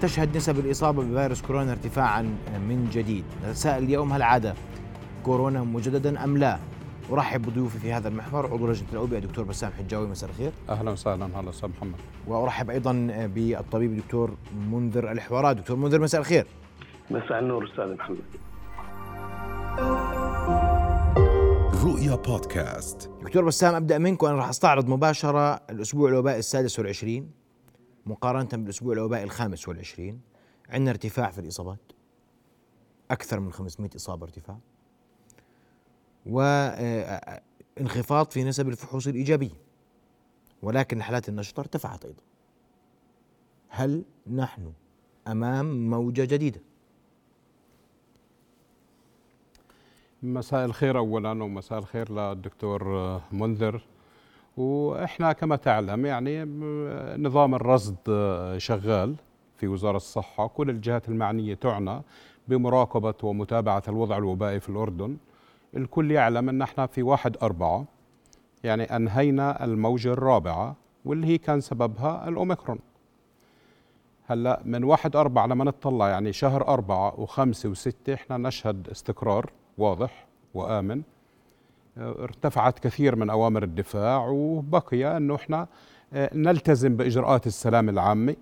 تشهد 0.00 0.36
نسب 0.36 0.58
الإصابة 0.58 1.02
بفيروس 1.02 1.42
كورونا 1.42 1.72
ارتفاعا 1.72 2.22
من 2.68 2.88
جديد. 2.92 3.24
نتساءل 3.48 3.82
اليوم 3.82 4.12
هل 4.12 4.22
عاد 4.22 4.54
كورونا 5.24 5.62
مجددا 5.62 6.24
أم 6.24 6.38
لا؟ 6.38 6.58
أرحب 7.12 7.42
بضيوفي 7.42 7.78
في 7.78 7.92
هذا 7.92 8.08
المحور. 8.08 8.46
عضو 8.46 8.66
لجنة 8.66 8.88
الأوبئة 8.92 9.18
دكتور 9.18 9.44
بسام 9.44 9.72
حجاوي 9.78 10.06
مساء 10.06 10.30
الخير. 10.30 10.52
أهلا 10.68 10.90
وسهلا 10.90 11.40
هلا 11.40 11.50
أستاذ 11.50 11.68
محمد. 11.68 11.94
وأرحب 12.26 12.70
أيضا 12.70 12.92
بالطبيب 13.34 13.92
الدكتور 13.92 14.36
منذر 14.70 15.12
الحوارات. 15.12 15.56
دكتور 15.56 15.76
منذر 15.76 16.00
مساء 16.00 16.20
الخير. 16.20 16.46
مساء 17.10 17.38
النور 17.38 17.64
أستاذ 17.64 17.94
محمد. 17.94 18.18
رؤيا 21.84 22.14
بودكاست. 22.16 23.10
دكتور 23.22 23.44
بسام 23.44 23.74
أبدأ 23.74 23.98
منكم 23.98 24.26
أنا 24.26 24.36
راح 24.36 24.48
أستعرض 24.48 24.88
مباشرة 24.88 25.54
الأسبوع 25.70 26.08
الوبائي 26.08 26.38
السادس 26.38 26.78
والعشرين. 26.78 27.39
مقارنة 28.10 28.48
بالأسبوع 28.52 28.92
الوبائي 28.92 29.24
الخامس 29.24 29.68
والعشرين 29.68 30.20
عندنا 30.68 30.90
ارتفاع 30.90 31.30
في 31.30 31.38
الإصابات. 31.40 31.78
أكثر 33.10 33.40
من 33.40 33.52
500 33.52 33.90
إصابة 33.96 34.24
ارتفاع. 34.24 34.58
وانخفاض 37.76 38.30
في 38.30 38.44
نسب 38.44 38.68
الفحوص 38.68 39.06
الإيجابية. 39.06 39.60
ولكن 40.62 41.02
حالات 41.02 41.28
النشطة 41.28 41.60
ارتفعت 41.60 42.04
أيضا. 42.04 42.22
هل 43.68 44.04
نحن 44.26 44.72
أمام 45.28 45.90
موجة 45.90 46.24
جديدة؟ 46.24 46.60
مساء 50.22 50.64
الخير 50.64 50.98
أولا 50.98 51.30
ومساء 51.30 51.78
الخير 51.78 52.12
للدكتور 52.12 52.84
منذر. 53.32 53.82
وإحنا 54.60 55.32
كما 55.32 55.56
تعلم 55.56 56.06
يعني 56.06 56.44
نظام 57.22 57.54
الرصد 57.54 57.96
شغال 58.56 59.14
في 59.56 59.68
وزارة 59.68 59.96
الصحة. 59.96 60.46
كل 60.46 60.70
الجهات 60.70 61.08
المعنية 61.08 61.54
تعنى 61.54 62.02
بمراقبة 62.48 63.14
ومتابعة 63.22 63.82
الوضع 63.88 64.16
الوبائي 64.16 64.60
في 64.60 64.68
الأردن. 64.68 65.16
الكل 65.76 66.10
يعلم 66.10 66.48
أن 66.48 66.62
إحنا 66.62 66.86
في 66.86 67.02
واحد 67.02 67.36
أربعة. 67.42 67.84
يعني 68.64 68.84
أنهينا 68.96 69.64
الموجة 69.64 70.12
الرابعة 70.12 70.76
واللي 71.04 71.26
هي 71.26 71.38
كان 71.38 71.60
سببها 71.60 72.28
الأوميكرون. 72.28 72.78
هلأ 74.26 74.62
من 74.64 74.84
واحد 74.84 75.16
أربعة 75.16 75.46
لما 75.46 75.64
نطلع 75.64 76.08
يعني 76.08 76.32
شهر 76.32 76.68
أربعة 76.68 77.20
وخمسة 77.20 77.68
وستة 77.68 78.14
إحنا 78.14 78.36
نشهد 78.36 78.88
استقرار 78.88 79.50
واضح 79.78 80.26
وآمن. 80.54 81.02
ارتفعت 81.98 82.78
كثير 82.78 83.16
من 83.16 83.30
أوامر 83.30 83.62
الدفاع 83.62 84.26
وبقي 84.28 85.16
أنه 85.16 85.34
إحنا 85.34 85.66
آه، 86.12 86.30
نلتزم 86.34 86.96
بإجراءات 86.96 87.46
السلام 87.46 87.88
العامة 87.88 88.36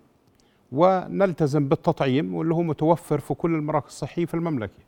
ونلتزم 0.72 1.68
بالتطعيم 1.68 2.34
واللي 2.34 2.54
هو 2.54 2.62
متوفر 2.62 3.18
في 3.18 3.34
كل 3.34 3.54
المراكز 3.54 3.86
الصحية 3.86 4.26
في 4.26 4.34
المملكة. 4.34 4.82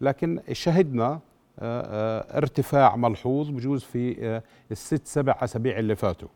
لكن 0.00 0.40
شهدنا 0.52 1.20
آه، 1.58 1.82
آه، 2.30 2.38
ارتفاع 2.38 2.96
ملحوظ 2.96 3.48
بجوز 3.50 3.82
في 3.84 4.16
آه، 4.20 4.42
الست 4.70 5.06
سبع 5.06 5.36
أسابيع 5.40 5.78
اللي 5.78 5.96
فاتوا. 5.96 6.28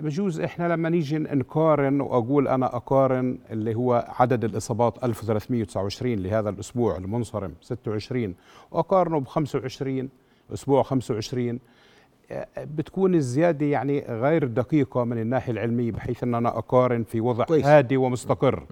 بجوز 0.00 0.40
إحنا 0.40 0.68
لما 0.68 0.88
نيجي 0.88 1.18
نقارن 1.18 2.00
وأقول 2.00 2.48
أنا 2.48 2.76
أقارن 2.76 3.38
اللي 3.50 3.74
هو 3.74 4.14
عدد 4.18 4.44
الإصابات 4.44 5.04
1329 5.04 6.14
لهذا 6.14 6.50
الأسبوع 6.50 6.96
المنصرم 6.96 7.54
26 7.60 8.34
وأقارنه 8.70 9.20
ب 9.20 9.26
25 9.26 10.08
أسبوع 10.52 10.82
25 10.82 11.58
بتكون 12.58 13.14
الزيادة 13.14 13.66
يعني 13.66 14.00
غير 14.08 14.46
دقيقة 14.46 15.04
من 15.04 15.18
الناحية 15.18 15.52
العلمية 15.52 15.92
بحيث 15.92 16.22
إن 16.22 16.34
أنا 16.34 16.58
أقارن 16.58 17.04
في 17.04 17.20
وضع 17.20 17.44
كويس. 17.44 17.66
هادي 17.66 17.96
ومستقر. 17.96 18.66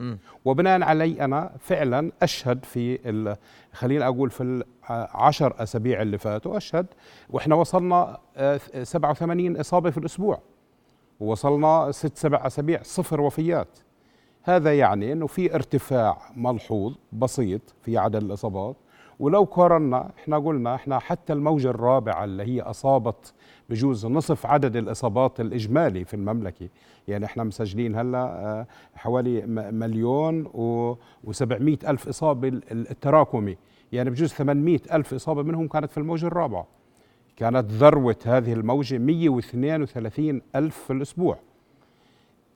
وبناء 0.45 0.83
علي 0.83 1.25
أنا 1.25 1.51
فعلا 1.61 2.13
أشهد 2.23 2.65
في 2.65 3.37
خلينا 3.73 4.07
أقول 4.07 4.31
في 4.31 4.63
العشر 4.91 5.55
أسابيع 5.59 6.03
اللي 6.03 6.19
فاتوا 6.19 6.57
أشهد 6.57 6.87
وإحنا 7.31 7.55
وصلنا 7.55 8.19
87 8.83 9.57
آه، 9.57 9.61
إصابة 9.61 9.91
في 9.91 9.99
الأسبوع 9.99 10.41
ووصلنا 11.21 11.91
ست 11.91 12.17
سبع 12.17 12.47
أسابيع 12.47 12.83
صفر 12.83 13.21
وفيات. 13.21 13.79
هذا 14.43 14.79
يعني 14.79 15.13
إنه 15.13 15.27
في 15.27 15.55
ارتفاع 15.55 16.19
ملحوظ 16.37 16.95
بسيط 17.13 17.61
في 17.83 17.99
عدد 17.99 18.23
الإصابات. 18.23 18.77
ولو 19.19 19.45
قارنا 19.45 20.11
إحنا 20.19 20.39
قلنا 20.39 20.75
إحنا 20.75 20.99
حتى 20.99 21.33
الموجة 21.33 21.71
الرابعة 21.71 22.25
اللي 22.25 22.43
هي 22.43 22.61
أصابت 22.61 23.35
بجوز 23.71 24.07
نصف 24.07 24.47
عدد 24.47 24.77
الإصابات 24.77 25.41
الإجمالي 25.41 26.05
في 26.05 26.15
المملكة. 26.15 26.69
يعني 27.09 27.25
إحنا 27.25 27.45
مسجلين 27.45 27.97
هلأ 27.97 28.19
آه، 28.19 28.67
حوالي 28.95 29.47
مليون 29.73 30.45
و700 31.27 31.89
ألف 31.89 32.09
إصابة 32.09 32.49
التراكمي. 32.73 33.57
يعني 33.93 34.11
بجوز 34.11 34.33
800 34.33 34.81
ألف 34.93 35.15
إصابة 35.15 35.43
منهم 35.43 35.69
كانت 35.69 35.91
في 35.91 35.99
الموجة 35.99 36.27
الرابعة. 36.27 36.78
كانت 37.39 37.71
ذروة 37.71 38.17
هذه 38.25 38.53
الموجة 38.53 38.99
132 38.99 40.43
ألف 40.57 40.79
في 40.79 40.93
الأسبوع. 40.93 41.39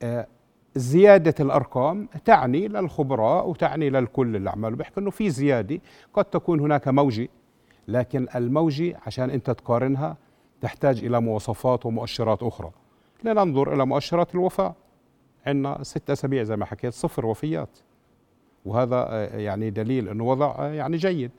آه، 0.02 0.26
زيادة 0.74 1.34
الأرقام 1.40 2.08
تعني 2.24 2.68
للخبراء 2.68 3.48
وتعني 3.48 3.90
للكل 3.90 4.36
اللي 4.36 4.50
عملوا 4.50 4.76
بيحكوا 4.76 5.02
أنه 5.02 5.10
في 5.10 5.30
زيادة 5.30 5.80
قد 6.14 6.24
تكون 6.24 6.60
هناك 6.60 6.88
موجة 6.88 7.28
لكن 7.88 8.26
الموجة 8.34 8.98
عشان 9.06 9.30
أنت 9.30 9.50
تقارنها 9.50 10.16
تحتاج 10.60 11.04
إلى 11.04 11.20
مواصفات 11.20 11.86
ومؤشرات 11.86 12.42
أخرى. 12.42 12.70
لننظر 13.24 13.74
إلى 13.74 13.86
مؤشرات 13.86 14.34
الوفاة. 14.34 14.74
عندنا 15.46 15.82
ست 15.82 16.10
أسابيع 16.10 16.42
زي 16.42 16.56
ما 16.56 16.64
حكيت 16.64 16.92
صفر 16.92 17.26
وفيات. 17.26 17.78
وهذا 18.64 19.30
يعني 19.40 19.70
دليل 19.70 20.08
أنه 20.08 20.24
وضع 20.24 20.66
يعني 20.66 20.96
جيد. 20.96 21.30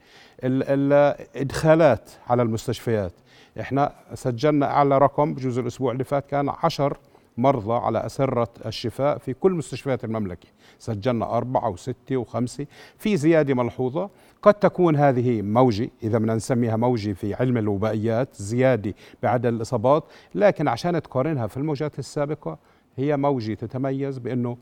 الإدخالات 0.43 2.11
على 2.27 2.41
المستشفيات 2.41 3.13
إحنا 3.59 3.91
سجلنا 4.13 4.65
أعلى 4.71 4.97
رقم 4.97 5.33
بجوز 5.33 5.59
الأسبوع 5.59 5.91
اللي 5.91 6.03
فات 6.03 6.25
كان 6.25 6.49
عشر 6.63 6.97
مرضى 7.37 7.73
على 7.73 8.05
أسرة 8.05 8.47
الشفاء 8.65 9.17
في 9.17 9.33
كل 9.33 9.51
مستشفيات 9.51 10.03
المملكة. 10.03 10.47
سجلنا 10.79 11.37
أربعة 11.37 11.69
وستة 11.69 12.17
وخمسة 12.17 12.65
في 12.97 13.17
زيادة 13.17 13.53
ملحوظة. 13.53 14.09
قد 14.41 14.53
تكون 14.53 14.95
هذه 14.95 15.41
موجة 15.41 15.89
إذا 16.03 16.17
بدنا 16.17 16.35
نسميها 16.35 16.75
موجة 16.75 17.13
في 17.13 17.33
علم 17.33 17.57
الوبائيات 17.57 18.35
زيادة 18.35 18.93
بعدد 19.23 19.45
الإصابات 19.45 20.03
لكن 20.35 20.67
عشان 20.67 21.01
تقارنها 21.01 21.47
في 21.47 21.57
الموجات 21.57 21.99
السابقة 21.99 22.57
هي 22.97 23.17
موجة 23.17 23.53
تتميز 23.53 24.17
بأنه 24.17 24.57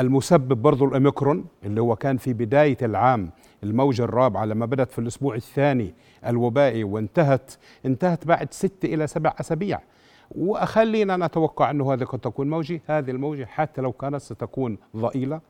المسبب 0.00 0.62
برضو 0.62 0.84
الأوميكرون 0.84 1.44
اللي 1.64 1.80
هو 1.80 1.96
كان 1.96 2.16
في 2.16 2.32
بداية 2.32 2.76
العام 2.82 3.30
الموجة 3.62 4.02
الرابعة 4.04 4.44
لما 4.44 4.66
بدأت 4.66 4.90
في 4.90 4.98
الأسبوع 4.98 5.34
الثاني 5.34 5.94
الوبائي 6.26 6.84
وانتهت 6.84 7.54
انتهت 7.86 8.26
بعد 8.26 8.52
ست 8.52 8.84
إلى 8.84 9.06
سبع 9.06 9.34
أسابيع 9.40 9.80
وخلينا 10.30 11.16
نتوقع 11.16 11.70
أنه 11.70 11.92
هذه 11.92 12.04
قد 12.04 12.18
تكون 12.18 12.50
موجة 12.50 12.80
هذه 12.86 13.10
الموجة 13.10 13.44
حتى 13.44 13.80
لو 13.80 13.92
كانت 13.92 14.16
ستكون 14.16 14.78
ضئيلة 14.96 15.40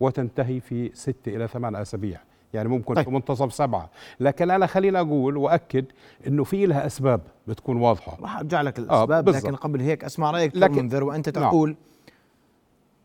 وتنتهي 0.00 0.60
في 0.60 0.90
ست 0.94 1.28
إلى 1.28 1.48
ثمان 1.48 1.76
أسابيع 1.76 2.20
يعني 2.54 2.68
ممكن 2.68 2.94
طيب. 2.94 3.04
في 3.04 3.10
منتصف 3.10 3.54
سبعة 3.54 3.90
لكن 4.20 4.50
أنا 4.50 4.66
خلينا 4.66 5.00
أقول 5.00 5.36
وأكد 5.36 5.84
أنه 6.26 6.44
في 6.44 6.66
لها 6.66 6.86
أسباب 6.86 7.20
بتكون 7.46 7.76
واضحة 7.76 8.18
راح 8.20 8.38
أرجع 8.38 8.62
لك 8.62 8.78
الأسباب 8.78 9.28
آه 9.28 9.32
لكن 9.32 9.56
قبل 9.56 9.80
هيك 9.80 10.04
أسمع 10.04 10.30
رأيك 10.30 10.56
لكن 10.56 10.82
منذر 10.82 11.04
وأنت 11.04 11.38
نعم. 11.38 11.50
تقول 11.50 11.68
نعم. 11.68 11.76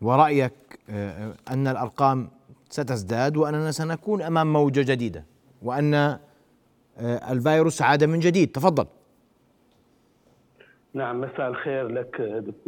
ورأيك 0.02 0.54
آه، 0.90 1.34
أن 1.52 1.68
الأرقام 1.68 2.30
ستزداد 2.70 3.38
وأننا 3.38 3.72
سنكون 3.72 4.22
أمام 4.22 4.54
موجة 4.54 4.94
جديدة 4.94 5.26
وأن 5.62 5.94
آه، 5.94 6.20
الفيروس 7.32 7.82
عاد 7.82 8.04
من 8.04 8.20
جديد. 8.20 8.52
تفضل. 8.52 8.86
نعم 10.94 11.22
مساء 11.22 11.48
الخير 11.48 11.88
لك 11.88 12.22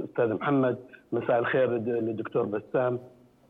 أستاذ 0.03 0.33
محمد. 0.33 0.77
مساء 1.11 1.39
الخير 1.39 1.71
للدكتور 1.77 2.45
بسام. 2.45 2.99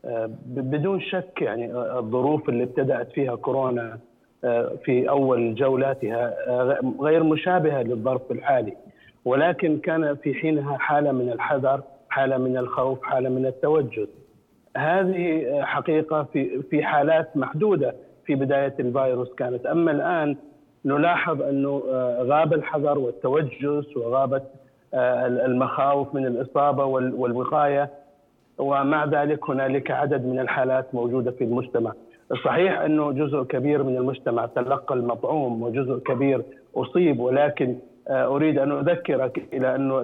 آه، 0.04 0.30
بدون 0.46 1.00
شك 1.00 1.42
يعني 1.42 1.74
آه، 1.74 1.98
الظروف 1.98 2.48
اللي 2.48 2.62
ابتدأت 2.62 3.12
فيها 3.12 3.36
كورونا 3.36 3.98
في 4.84 5.08
أول 5.08 5.54
جولاتها 5.54 6.34
غير 7.00 7.22
مشابهة 7.22 7.82
للظرف 7.82 8.32
الحالي. 8.32 8.76
ولكن 9.24 9.78
كان 9.78 10.16
في 10.16 10.34
حينها 10.34 10.78
حالة 10.78 11.12
من 11.12 11.32
الحذر 11.32 11.82
حالة 12.08 12.38
من 12.38 12.56
الخوف 12.56 13.02
حالة 13.02 13.28
من 13.28 13.46
التوجس 13.46 14.08
هذه 14.76 15.46
حقيقة 15.62 16.22
في 16.22 16.62
في 16.62 16.82
حالات 16.82 17.36
محدودة 17.36 17.94
في 18.26 18.34
بداية 18.34 18.74
الفيروس 18.80 19.34
كانت 19.34 19.66
أما 19.66 19.90
الآن 19.90 20.36
نلاحظ 20.84 21.42
أنه 21.42 21.82
غاب 22.20 22.52
الحذر 22.52 22.98
والتوجس 22.98 23.96
وغابت 23.96 24.42
آه، 24.94 25.26
المخاوف 25.26 26.14
من 26.14 26.26
الإصابة 26.26 26.84
والوقاية 26.84 27.90
ومع 28.58 29.04
ذلك 29.04 29.50
هنالك 29.50 29.90
عدد 29.90 30.26
من 30.26 30.38
الحالات 30.38 30.94
موجودة 30.94 31.30
في 31.30 31.44
المجتمع. 31.44 31.92
صحيح 32.44 32.80
أنه 32.80 33.12
جزء 33.12 33.42
كبير 33.42 33.82
من 33.82 33.96
المجتمع 33.96 34.46
تلقى 34.46 34.94
المطعوم 34.94 35.62
وجزء 35.62 35.98
كبير 35.98 36.42
أصيب 36.76 37.20
ولكن 37.20 37.76
آه، 38.08 38.26
أريد 38.26 38.58
أن 38.58 38.72
أذكرك 38.72 39.48
إلى 39.52 39.74
أنه 39.74 40.00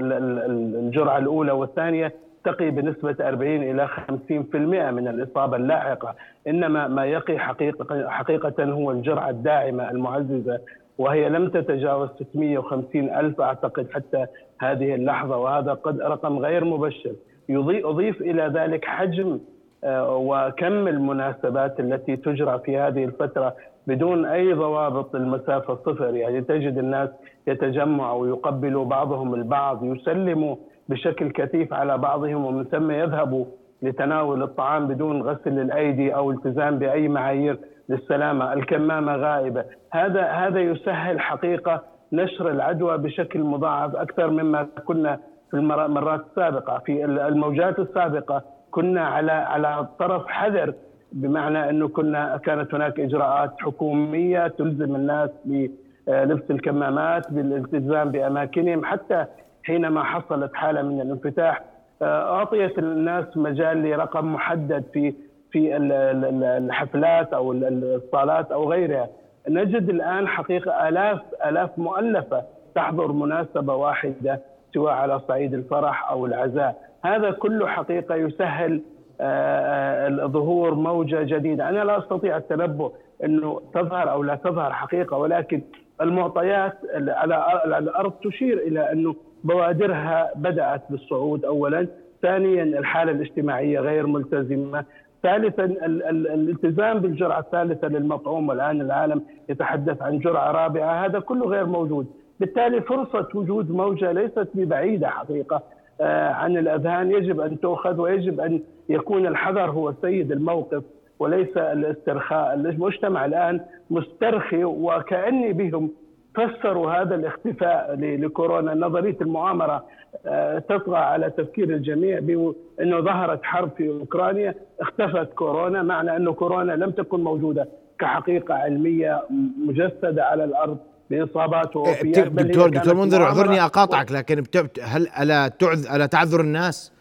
الجرعة 0.81 1.19
الأولى 1.19 1.53
والثانية 1.53 2.15
تقي 2.49 2.71
بنسبة 2.71 3.17
40 3.29 3.63
إلى 3.63 3.89
50% 3.89 4.91
من 4.91 5.09
الإصابة 5.09 5.57
اللاحقة. 5.57 6.15
إنما 6.47 6.89
ما 6.89 7.07
يقي 7.07 7.39
حقيقة, 7.39 8.09
حقيقة 8.09 8.65
هو 8.65 8.91
الجرعة 8.91 9.31
الداعمة 9.31 9.91
المعززة 9.91 10.61
وهي 10.99 11.29
لم 11.29 11.49
تتجاوز 11.49 12.09
650 12.19 13.11
ألف. 13.11 13.41
أعتقد 13.41 13.87
حتى 13.93 14.27
هذه 14.61 14.95
اللحظة 14.95 15.37
وهذا 15.37 15.73
قد 15.73 16.01
رقم 16.01 16.39
غير 16.39 16.65
مبشر. 16.65 17.13
أضيف 17.51 18.21
إلى 18.21 18.53
ذلك 18.55 18.85
حجم 18.85 19.39
آه، 19.85 20.17
وكم 20.17 20.89
المناسبات 20.89 21.81
التي 21.81 22.17
تجرى 22.17 22.59
في 22.65 22.79
هذه 22.79 23.05
الفترة 23.05 23.55
بدون 23.87 24.27
أي 24.27 24.53
ضوابط 24.53 25.15
المسافة 25.15 25.75
صفر. 25.87 26.15
يعني 26.15 26.41
تجد 26.41 26.79
الناس 26.79 27.09
يتجمعوا 27.47 28.23
ويقبلوا 28.23 28.85
بعضهم 28.85 29.35
البعض 29.35 29.85
يسلموا 29.85 30.57
بشكل 30.89 31.31
كثيف 31.31 31.73
على 31.75 31.99
بعضهم 31.99 32.45
ومن 32.45 32.65
ثم 32.65 32.91
يذهبوا 32.91 33.45
لتناول 33.83 34.43
الطعام 34.43 34.87
بدون 34.87 35.23
غسل 35.23 35.59
الأيدي 35.59 36.15
أو 36.15 36.31
التزام 36.31 36.79
بأي 36.79 37.09
معايير 37.09 37.59
للسلامة، 37.89 38.53
الكمامة 38.53 39.17
غائبة، 39.17 39.65
هذا 39.93 40.23
هذا 40.23 40.61
يسهل 40.61 41.21
حقيقة 41.21 41.83
نشر 42.13 42.51
العدوى 42.51 42.99
بشكل 42.99 43.41
مضاعف 43.41 43.97
أكثر 43.97 44.31
مما 44.31 44.67
كنا 44.85 45.19
في 45.51 45.57
المرات 45.57 46.21
السابقه، 46.31 46.79
في 46.79 47.05
الموجات 47.05 47.79
السابقة 47.79 48.43
كنا 48.71 49.01
على 49.07 49.33
على 49.33 49.87
طرف 49.99 50.27
حذر 50.27 50.75
بمعنى 51.13 51.71
أنه 51.71 51.89
كنا 51.89 52.37
كانت 52.37 52.75
هناك 52.75 53.01
إجراءات 53.01 53.55
حكومية 53.61 54.47
تلزم 54.47 54.97
الناس 54.97 55.31
بلبس 55.45 56.51
الكمامات 56.51 57.33
بالالتزام 57.33 58.11
بأماكنهم 58.11 58.85
حتى 58.85 59.27
حينما 59.63 60.03
حصلت 60.03 60.55
حالة 60.55 60.83
من 60.83 61.01
الانفتاح 61.01 61.63
آه، 62.03 62.37
أعطيت 62.39 62.79
الناس 62.79 63.37
مجال 63.37 63.83
لرقم 63.83 64.33
محدد 64.35 64.85
في 64.93 65.15
في 65.53 65.77
الحفلات 65.77 67.33
أو 67.33 67.53
الصالات 67.53 68.53
أو 68.53 68.71
غيرها. 68.73 69.09
نجد 69.49 69.89
الآن 69.89 70.29
حقيقة 70.29 70.89
آلاف 70.89 71.21
آلاف 71.47 71.79
مؤلفة 71.79 72.43
تحضر 72.75 73.13
مناسبة 73.13 73.75
واحدة 73.75 74.41
سواء 74.75 74.93
على 74.93 75.21
صعيد 75.29 75.55
الفرح 75.55 76.11
أو 76.11 76.27
العزاء. 76.27 76.77
هذا 77.05 77.31
كله 77.31 77.67
حقيقة 77.67 78.15
يسهل 78.15 78.83
آه، 79.21 80.09
آه، 80.09 80.27
ظهور 80.27 80.75
موجة 80.75 81.23
جديدة. 81.23 81.69
أنا 81.69 81.85
لا 81.85 81.99
أستطيع 81.99 82.37
التنبؤ 82.37 82.93
إنه 83.25 83.61
تظهر 83.75 84.11
أو 84.11 84.23
لا 84.23 84.35
تظهر 84.35 84.73
حقيقة 84.73 85.17
ولكن 85.17 85.63
المعطيات 86.01 86.75
على 86.95 87.79
الأرض 87.79 88.13
تشير 88.13 88.59
إلى 88.59 88.93
أنه 88.93 89.15
بوادرها 89.45 90.31
بدأت 90.37 90.83
بالصعود 90.91 91.45
اولا. 91.45 91.87
ثانيا 92.23 92.63
الحالة 92.63 93.13
الاجتماعية 93.13 93.81
غير 93.81 94.07
ملتزمة. 94.07 94.85
ثالثا 95.23 95.65
الالتزام 95.65 96.99
بالجرعة 96.99 97.41
الثالثة 97.41 97.89
للمطعوم 97.89 98.49
والآن 98.49 98.81
العالم 98.81 99.23
يتحدث 99.49 100.03
عن 100.03 100.19
جرعة 100.19 100.51
رابعة. 100.53 101.07
هذا 101.07 101.19
كله 101.19 101.47
غير 101.47 101.67
موجود. 101.67 102.07
بالتالي 102.41 102.81
فرصة 102.81 103.29
وجود 103.35 103.71
موجة 103.71 104.13
ليست 104.13 104.49
ببعيدة 104.55 105.09
حقيقة. 105.09 105.63
آه، 106.01 106.29
عن 106.29 106.57
الأذهان 106.57 107.11
يجب 107.11 107.41
أن 107.41 107.61
تؤخذ 107.61 108.01
ويجب 108.01 108.41
أن 108.41 108.61
يكون 108.89 109.27
الحذر 109.27 109.71
هو 109.71 109.93
سيد 110.03 110.33
الموقف 110.33 110.83
وليس 111.19 111.57
الاسترخاء. 111.57 112.55
المجتمع 112.55 113.25
الآن 113.25 113.61
مسترخي 113.91 114.65
وكأني 114.65 115.53
بهم 115.53 115.91
فسروا 116.35 116.93
هذا 116.93 117.15
الاختفاء 117.15 117.95
لكورونا. 118.01 118.75
نظرية 118.75 119.17
المؤامره 119.21 119.85
آه، 120.27 120.59
تطغى 120.59 120.97
على 120.97 121.31
تفكير 121.31 121.71
الجميع 121.71 122.19
بانه 122.19 123.01
ظهرت 123.01 123.45
حرب 123.45 123.71
في 123.77 123.89
أوكرانيا 123.89 124.55
اختفت 124.81 125.33
كورونا 125.33 125.83
معنى 125.83 126.17
إنه 126.17 126.33
كورونا 126.33 126.73
لم 126.73 126.91
تكن 126.91 127.25
موجودة 127.25 127.69
كحقيقة 127.99 128.55
علمية 128.55 129.25
مجسدة 129.67 130.25
على 130.25 130.45
الأرض 130.45 130.79
بإصابات 131.11 131.77
ووفيات 131.77 132.29
دكتور 132.29 132.69
دكتور 132.69 132.95
منذر 132.95 133.23
اعذرني 133.23 133.65
أقاطعك 133.65 134.13
لكن 134.13 134.45
هل 134.83 135.09
ألا 135.09 135.49
تعذ 135.49 135.95
ألا 135.95 136.07
تعذر 136.07 136.41
الناس 136.41 136.93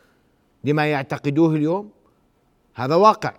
لما 0.64 0.86
يعتقدوه 0.86 1.56
اليوم؟ 1.56 1.90
هذا 2.76 2.96
واقع. 2.96 3.34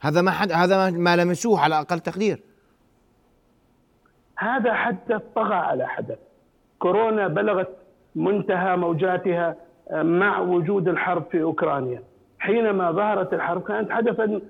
هذا 0.00 0.22
ما 0.22 0.30
حد 0.30 0.52
هذا 0.52 0.90
ما 0.90 1.16
لمسوه 1.16 1.60
على 1.60 1.80
أقل 1.80 2.00
تقدير. 2.00 2.40
هذا 4.38 4.72
حدث 4.72 5.22
طغى 5.34 5.54
على 5.54 5.86
حدث. 5.86 6.18
كورونا 6.78 7.28
بلغت 7.28 7.68
منتهى 8.14 8.76
موجاتها 8.76 9.56
آه، 9.90 10.02
مع 10.02 10.38
وجود 10.38 10.88
الحرب 10.88 11.22
في 11.30 11.42
أوكرانيا. 11.42 12.02
حينما 12.38 12.90
ظهرت 12.92 13.34
الحرب 13.34 13.62
كانت 13.62 13.90
حدثا 13.90 14.40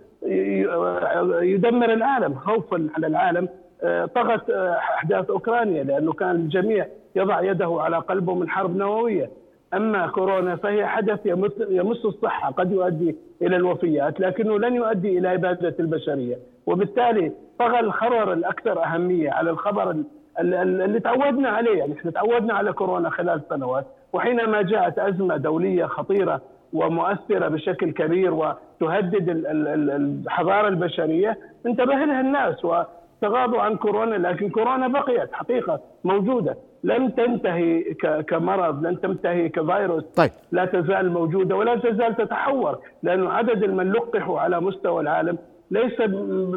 يدمر 1.42 1.92
العالم 1.92 2.34
خوفا 2.34 2.88
على 2.96 3.06
العالم 3.06 3.48
آه، 3.82 4.06
طغت 4.06 4.50
آه، 4.50 4.72
أحداث 4.76 5.30
أوكرانيا 5.30 5.84
لأنه 5.84 6.12
كان 6.12 6.30
الجميع 6.30 6.86
يضع 7.16 7.42
يده 7.42 7.76
على 7.80 7.96
قلبه 7.96 8.34
من 8.34 8.48
حرب 8.48 8.76
نووية. 8.76 9.30
أما 9.74 10.06
كورونا 10.06 10.56
فهي 10.56 10.86
حدث 10.86 11.26
يمس 11.70 12.04
الصحة 12.04 12.50
قد 12.50 12.72
يؤدي 12.72 13.16
إلى 13.42 13.56
الوفيات 13.56 14.20
لكنه 14.20 14.58
لن 14.58 14.74
يؤدي 14.74 15.18
إلى 15.18 15.34
إبادة 15.34 15.74
البشرية. 15.80 16.38
وبالتالي 16.66 17.32
طغى 17.58 17.80
الخبر 17.80 18.32
الأكثر 18.32 18.84
أهمية 18.84 19.30
على 19.30 19.50
الخبر 19.50 19.96
اللي 20.38 21.00
تعودنا 21.00 21.48
عليه 21.48 21.78
يعني 21.78 21.92
إحنا 21.92 22.10
تعودنا 22.10 22.54
على 22.54 22.72
كورونا 22.72 23.10
خلال 23.10 23.40
سنوات 23.50 23.86
وحينما 24.12 24.62
جاءت 24.62 24.98
أزمة 24.98 25.36
دولية 25.36 25.84
خطيرة 25.84 26.40
ومؤثرة 26.72 27.48
بشكل 27.48 27.90
كبير 27.90 28.34
وتهدد 28.34 29.44
الحضارة 29.46 30.68
البشرية 30.68 31.38
انتبه 31.66 31.94
لها 31.94 32.20
الناس 32.20 32.64
وتغاضوا 32.64 33.60
عن 33.62 33.76
كورونا 33.76 34.14
لكن 34.28 34.48
كورونا 34.50 34.88
بقيت 34.88 35.32
حقيقة 35.32 35.80
موجودة 36.04 36.56
لن 36.84 37.14
تنتهي 37.14 37.82
كمرض 38.28 38.86
لن 38.86 39.00
تنتهي 39.00 39.48
كفيروس 39.48 40.04
طيب. 40.04 40.30
لا 40.52 40.64
تزال 40.64 41.10
موجودة 41.12 41.56
ولا 41.56 41.74
تزال 41.76 42.16
تتحور 42.16 42.78
لأنه 43.02 43.32
عدد 43.32 43.64
من 43.64 43.92
لقحوا 43.92 44.40
على 44.40 44.60
مستوى 44.60 45.00
العالم 45.02 45.38
ليس 45.74 46.00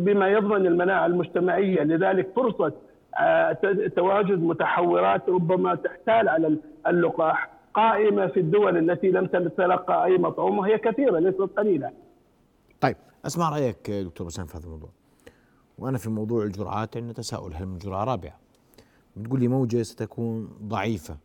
بما 0.06 0.28
يضمن 0.28 0.68
المناعة 0.68 1.06
المجتمعية 1.06 1.82
لذلك 1.84 2.32
فرصة 2.36 2.74
آه، 3.20 3.54
تواجد 3.96 4.40
متحورات 4.44 5.30
ربما 5.30 5.76
تحتال 5.76 6.30
على 6.30 6.58
اللقاح 6.88 7.50
قائمة 7.74 8.28
في 8.28 8.40
الدول 8.40 8.78
التي 8.78 9.08
لم 9.12 9.26
تتلقى 9.26 10.06
أي 10.06 10.18
مطعوم 10.18 10.58
وهي 10.58 10.78
كثيرة 10.78 11.20
ليست 11.20 11.42
قليلة. 11.58 11.92
طيب 12.82 12.96
أسمع 13.26 13.50
رأيك 13.50 13.92
دكتور 13.92 14.28
وسام 14.28 14.46
في 14.46 14.58
هذا 14.58 14.66
الموضوع. 14.66 14.90
وأنا 15.78 15.98
في 15.98 16.10
موضوع 16.10 16.44
الجرعات 16.44 16.98
عندنا 16.98 17.14
تساؤل 17.14 17.54
هل 17.54 17.66
من 17.66 17.78
جرعة 17.78 18.04
رابعة؟ 18.04 18.40
بتقول 19.16 19.40
لي 19.40 19.48
موجة 19.48 19.82
ستكون 19.82 20.50
ضعيفة 20.64 21.18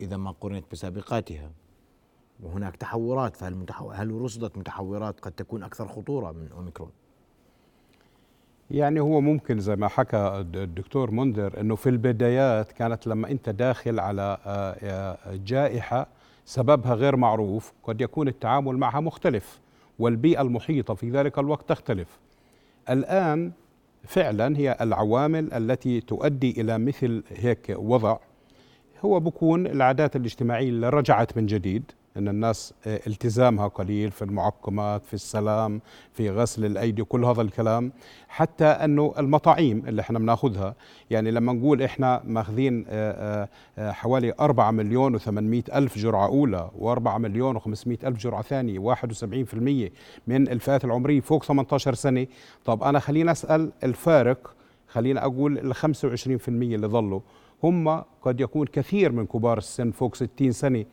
إذا 0.00 0.16
ما 0.16 0.30
قرنت 0.40 0.64
بسابقاتها 0.72 1.50
وهناك 2.42 2.76
تحورات 2.76 3.36
فهل 3.36 3.54
متحور 3.54 3.94
هل 3.94 4.10
رصدت 4.12 4.58
متحورات 4.58 5.20
قد 5.20 5.32
تكون 5.32 5.62
أكثر 5.62 5.88
خطورة 5.88 6.32
من 6.32 6.48
أوميكرون؟ 6.56 6.90
يعني 8.70 9.00
هو 9.00 9.20
ممكن 9.20 9.60
زي 9.60 9.76
ما 9.76 9.88
حكى 9.88 10.16
الدكتور 10.54 11.10
منذر 11.10 11.60
إنه 11.60 11.76
في 11.76 11.88
البدايات 11.88 12.72
كانت 12.72 13.06
لما 13.06 13.30
أنت 13.30 13.48
داخل 13.48 14.00
على 14.00 14.38
آه، 14.46 15.16
جائحة 15.34 16.06
سببها 16.44 16.94
غير 16.94 17.16
معروف 17.16 17.72
قد 17.82 18.00
يكون 18.00 18.28
التعامل 18.28 18.76
معها 18.76 19.00
مختلف 19.00 19.60
والبيئة 19.98 20.42
المحيطة 20.42 20.94
في 20.94 21.10
ذلك 21.10 21.38
الوقت 21.38 21.68
تختلف. 21.68 22.18
الآن 22.90 23.52
فعلا 24.04 24.56
هي 24.56 24.76
العوامل 24.80 25.52
التي 25.52 26.00
تؤدي 26.00 26.60
إلى 26.60 26.78
مثل 26.78 27.22
هيك 27.28 27.76
وضع 27.78 28.16
هو 29.04 29.20
بكون 29.20 29.66
العادات 29.66 30.16
الاجتماعية 30.16 30.68
اللي 30.68 30.88
رجعت 30.88 31.36
من 31.36 31.46
جديد 31.46 31.92
إن 32.16 32.28
الناس 32.28 32.74
آه، 32.86 33.00
التزامها 33.06 33.68
قليل 33.68 34.10
في 34.10 34.22
المعقمات 34.22 35.04
في 35.04 35.14
السلام 35.14 35.80
في 36.12 36.30
غسل 36.30 36.64
الأيدي 36.64 37.04
كل 37.04 37.24
هذا 37.24 37.42
الكلام. 37.42 37.92
حتى 38.28 38.64
أنه 38.64 39.14
المطاعيم 39.18 39.82
اللي 39.88 40.02
إحنا 40.02 40.18
بناخذها 40.18 40.74
يعني 41.10 41.30
لما 41.30 41.52
نقول 41.52 41.82
إحنا 41.82 42.22
ماخذين 42.24 42.84
آه، 42.88 43.48
آه، 43.78 43.92
حوالي 43.92 44.34
4 44.40 44.70
مليون 44.70 45.18
و800 45.18 45.74
ألف 45.74 45.98
جرعة 45.98 46.26
أولى 46.26 46.70
و4 46.78 47.08
مليون 47.08 47.60
و500 47.60 48.04
ألف 48.04 48.18
جرعة 48.18 48.42
ثانية 48.42 48.78
71% 48.78 49.92
من 50.26 50.48
الفئات 50.48 50.84
العمرية 50.84 51.20
فوق 51.20 51.44
18 51.44 51.94
سنة. 51.94 52.26
طب 52.64 52.82
أنا 52.82 52.98
خلينا 52.98 53.32
أسأل 53.32 53.72
الفارق 53.84 54.54
خلينا 54.88 55.24
أقول 55.24 55.58
ال 55.58 55.74
25% 55.74 56.48
اللي 56.48 56.86
ظلوا 56.86 57.20
هم 57.62 58.02
قد 58.22 58.40
يكون 58.40 58.66
كثير 58.66 59.12
من 59.12 59.26
كبار 59.26 59.58
السن 59.58 59.90
فوق 59.90 60.14
60 60.14 60.52
سنة. 60.52 60.84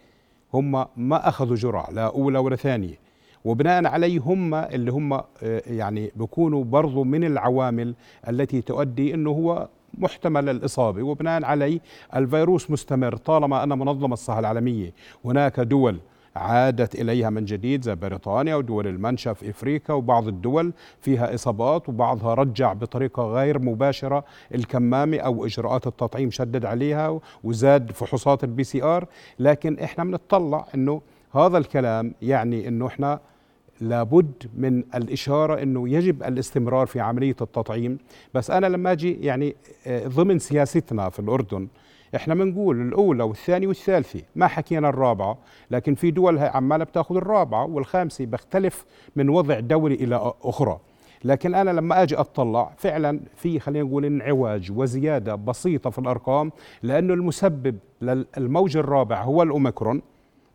هم 0.54 0.86
ما 0.98 1.28
أخذوا 1.30 1.56
جرعة 1.56 1.92
لا 1.92 2.06
أولى 2.08 2.40
ولا 2.40 2.56
ثانية. 2.56 3.00
وبناء 3.46 3.88
عليه 3.88 4.20
هم 4.20 4.56
اللي 4.56 4.92
هم 4.92 5.14
آه، 5.14 5.24
يعني 5.68 6.12
بيكونوا 6.16 6.64
برضو 6.64 7.04
من 7.04 7.24
العوامل 7.24 7.96
التي 8.30 8.62
تؤدي 8.62 9.14
إنه 9.14 9.30
هو 9.30 9.68
محتمل 9.98 10.50
الإصابة. 10.50 11.04
وبناء 11.04 11.46
عليه 11.46 11.80
الفيروس 12.16 12.72
مستمر 12.72 13.16
طالما 13.16 13.64
أن 13.64 13.70
منظمة 13.70 14.14
الصحة 14.14 14.40
العالمية 14.40 14.94
هناك 15.26 15.60
دول 15.60 16.00
عادت 16.36 16.96
إليها 16.96 17.30
من 17.30 17.46
جديد 17.46 17.82
زي 17.84 17.96
بريطانيا 17.96 18.56
ودول 18.56 18.88
المنشأ 18.88 19.34
في 19.34 19.50
إفريقيا 19.50 19.96
وبعض 19.96 20.28
الدول 20.28 20.74
فيها 21.02 21.36
إصابات 21.36 21.90
وبعضها 21.90 22.34
رجع 22.34 22.74
بطريقة 22.74 23.24
غير 23.24 23.60
مباشرة 23.60 24.24
الكمامة 24.56 25.18
أو 25.18 25.46
إجراءات 25.46 25.88
التطعيم 25.88 26.32
شدد 26.32 26.66
عليها 26.66 27.20
وزاد 27.44 27.92
فحوصات 27.92 28.44
ال 28.44 28.64
PCR. 28.64 29.06
لكن 29.40 29.80
إحنا 29.80 30.04
بنطلع 30.04 30.66
أنه 30.76 31.02
هذا 31.36 31.58
الكلام 31.58 32.14
يعني 32.22 32.68
أنه 32.68 32.88
إحنا 32.88 33.20
لابد 33.82 34.32
من 34.58 34.84
الإشارة 34.96 35.64
أنه 35.64 35.90
يجب 35.90 36.24
الاستمرار 36.24 36.86
في 36.88 37.00
عملية 37.00 37.36
التطعيم. 37.42 37.98
بس 38.34 38.52
أنا 38.52 38.68
لما 38.68 38.92
أجي 38.92 39.14
يعني 39.14 39.56
آه، 39.88 40.08
ضمن 40.08 40.40
سياستنا 40.40 41.10
في 41.10 41.20
الأردن 41.20 41.68
إحنا 42.16 42.36
بنقول 42.36 42.82
الأولى 42.82 43.24
والثانية 43.24 43.68
والثالثة 43.68 44.22
ما 44.36 44.48
حكينا 44.48 44.90
الرابعة 44.90 45.38
لكن 45.72 45.96
في 45.96 46.12
دول 46.12 46.40
عمالة 46.40 46.84
بتأخذ 46.84 47.16
الرابعة 47.16 47.66
والخامسة 47.66 48.26
بختلف 48.26 48.86
من 49.16 49.30
وضع 49.30 49.60
دولة 49.60 49.96
إلى 49.96 50.34
أخرى. 50.44 50.80
لكن 51.24 51.56
أنا 51.56 51.70
لما 51.70 52.04
أجي 52.04 52.16
أطلع 52.16 52.72
فعلا 52.78 53.20
في 53.36 53.60
خلينا 53.60 53.86
نقول 53.86 54.06
انعواج 54.06 54.72
وزيادة 54.76 55.36
بسيطة 55.36 55.90
في 55.90 56.00
الأرقام 56.00 56.52
لأنه 56.84 57.14
المسبب 57.14 57.78
للموج 58.02 58.78
الرابع 58.78 59.24
هو 59.24 59.44
الأوميكرون 59.44 60.02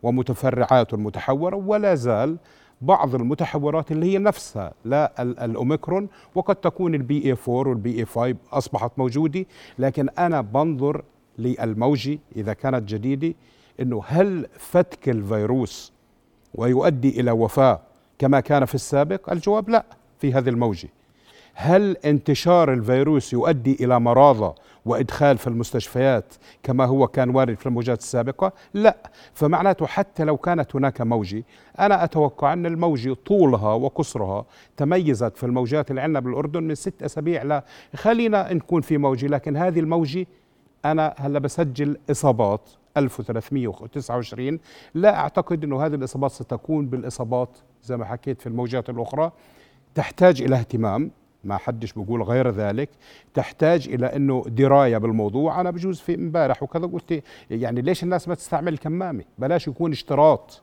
ومتفرعاته 0.02 0.94
المتحورة 0.94 1.56
ولا 1.56 1.94
زال 1.94 2.36
بعض 2.80 3.14
المتحورات 3.14 3.92
اللي 3.92 4.12
هي 4.12 4.18
نفسها 4.18 4.72
للأوميكرون 4.84 6.08
وقد 6.34 6.56
تكون 6.56 6.94
ال 6.94 7.24
BA 7.24 7.36
4 7.48 7.68
وال 7.70 7.98
BA 7.98 8.04
5 8.04 8.36
أصبحت 8.52 8.90
موجودة. 8.98 9.44
لكن 9.78 10.08
أنا 10.08 10.40
بنظر 10.40 11.02
للموجة 11.38 12.18
إذا 12.36 12.52
كانت 12.52 12.88
جديدة 12.88 13.34
أنه 13.80 14.02
هل 14.06 14.46
فتك 14.58 15.08
الفيروس 15.08 15.92
ويؤدي 16.54 17.20
إلى 17.20 17.30
وفاة 17.30 17.80
كما 18.18 18.40
كان 18.40 18.64
في 18.64 18.74
السابق 18.74 19.32
الجواب 19.32 19.68
لا 19.68 19.84
في 20.18 20.32
هذه 20.32 20.48
الموجة 20.48 20.88
هل 21.54 21.96
انتشار 21.96 22.72
الفيروس 22.72 23.32
يؤدي 23.32 23.76
إلى 23.80 24.00
مرضى 24.00 24.54
وإدخال 24.84 25.38
في 25.38 25.46
المستشفيات 25.46 26.34
كما 26.62 26.84
هو 26.84 27.06
كان 27.08 27.30
وارد 27.30 27.58
في 27.58 27.66
الموجات 27.66 27.98
السابقة؟ 27.98 28.52
لا، 28.74 28.96
فمعناته 29.34 29.86
حتى 29.86 30.24
لو 30.24 30.36
كانت 30.36 30.76
هناك 30.76 31.00
موجة، 31.00 31.44
أنا 31.78 32.04
أتوقع 32.04 32.52
أن 32.52 32.66
الموجة 32.66 33.16
طولها 33.26 33.74
وقصرها 33.74 34.44
تميزت 34.76 35.36
في 35.36 35.46
الموجات 35.46 35.90
اللي 35.90 36.00
عندنا 36.00 36.20
بالأردن 36.20 36.62
من 36.62 36.74
ست 36.74 37.02
أسابيع 37.02 37.42
لا 37.42 37.64
خلينا 37.96 38.52
نكون 38.52 38.80
في 38.80 38.98
موجة، 38.98 39.26
لكن 39.26 39.56
هذه 39.56 39.80
الموجة 39.80 40.26
أنا 40.84 41.14
هلا 41.18 41.38
بسجل 41.38 41.96
إصابات 42.10 42.70
1329 42.96 44.58
لا 44.94 45.16
أعتقد 45.16 45.64
إنه 45.64 45.86
هذه 45.86 45.94
الإصابات 45.94 46.30
ستكون 46.30 46.86
بالإصابات 46.86 47.58
زي 47.82 47.96
ما 47.96 48.04
حكيت 48.04 48.40
في 48.40 48.46
الموجات 48.46 48.90
الأخرى. 48.90 49.32
تحتاج 49.94 50.42
إلى 50.42 50.56
اهتمام 50.56 51.10
ما 51.44 51.56
حدش 51.56 51.92
بيقول 51.92 52.22
غير 52.22 52.50
ذلك. 52.50 52.90
تحتاج 53.34 53.88
إلى 53.88 54.06
إنه 54.16 54.44
دراية 54.46 54.98
بالموضوع. 54.98 55.60
أنا 55.60 55.70
بجوز 55.70 56.00
في 56.00 56.14
امبارح 56.14 56.62
وكذا 56.62 56.86
قلت 56.86 57.22
يعني 57.50 57.80
ليش 57.80 58.02
الناس 58.02 58.28
ما 58.28 58.34
تستعمل 58.34 58.72
الكمامه 58.72 59.24
بلاش 59.38 59.68
يكون 59.68 59.92
اشتراط. 59.92 60.62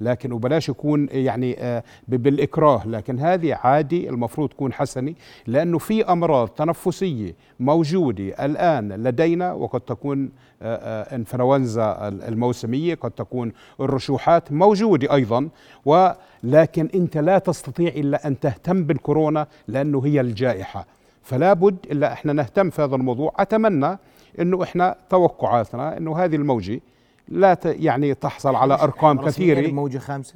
لكن 0.00 0.32
وبلاش 0.32 0.68
يكون 0.68 1.08
يعني 1.10 1.56
آه، 1.58 1.82
بالإكراه. 2.08 2.86
لكن 2.86 3.18
هذه 3.18 3.54
عادي 3.54 4.08
المفروض 4.08 4.48
تكون 4.48 4.72
حسنة 4.72 5.14
لأنه 5.46 5.78
في 5.78 6.04
أمراض 6.04 6.48
تنفسية 6.48 7.34
موجودة 7.60 8.44
الآن 8.44 8.92
لدينا 8.92 9.52
وقد 9.52 9.80
تكون 9.80 10.30
آه، 10.62 10.76
آه، 10.76 11.14
إنفلونزا 11.14 12.08
الموسمية 12.08 12.94
قد 12.94 13.10
تكون 13.10 13.52
الرشوحات 13.80 14.52
موجودة 14.52 15.14
أيضا. 15.14 15.48
ولكن 15.84 16.88
أنت 16.94 17.16
لا 17.16 17.38
تستطيع 17.38 17.88
إلا 17.88 18.26
أن 18.26 18.40
تهتم 18.40 18.84
بالكورونا 18.84 19.46
لأنه 19.68 20.06
هي 20.06 20.20
الجائحة. 20.20 20.86
فلا 21.22 21.52
بد 21.52 21.76
إلا 21.90 22.12
إحنا 22.12 22.32
نهتم 22.32 22.70
في 22.70 22.82
هذا 22.82 22.96
الموضوع. 22.96 23.32
أتمنى 23.38 23.98
إنه 24.40 24.62
إحنا 24.62 24.96
توقعاتنا 25.10 25.96
إنه 25.96 26.16
هذه 26.16 26.36
الموجة 26.36 26.80
لا 27.28 27.58
يعني 27.64 28.14
تحصل 28.14 28.54
على 28.54 28.74
أرقام 28.74 29.18
كثيرة. 29.18 29.72
موجه 29.72 29.98
خامسة؟ 29.98 30.34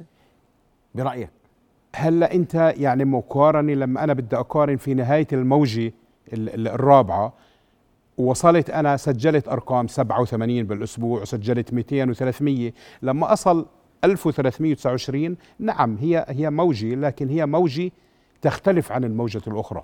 برأيك. 0.95 1.29
هلأ 1.95 2.33
أنت 2.33 2.73
يعني 2.77 3.05
مقارنة 3.05 3.73
لما 3.73 4.03
أنا 4.03 4.13
بدي 4.13 4.35
أقارن 4.35 4.77
في 4.77 4.93
نهاية 4.93 5.27
الموجة 5.33 5.93
الرابعة 6.33 7.33
وصلت 8.17 8.69
أنا 8.69 8.97
سجلت 8.97 9.47
أرقام 9.47 9.87
87 9.87 10.63
بالأسبوع 10.63 11.21
وسجلت 11.21 11.73
200 11.73 12.13
و300 12.13 12.73
لما 13.01 13.33
أصل 13.33 13.65
1329 14.03 15.37
نعم 15.59 15.97
هي 15.97 16.25
هي 16.29 16.49
موجة 16.49 16.95
لكن 16.95 17.29
هي 17.29 17.45
موجة 17.45 17.91
تختلف 18.41 18.91
عن 18.91 19.03
الموجة 19.03 19.41
الأخرى. 19.47 19.83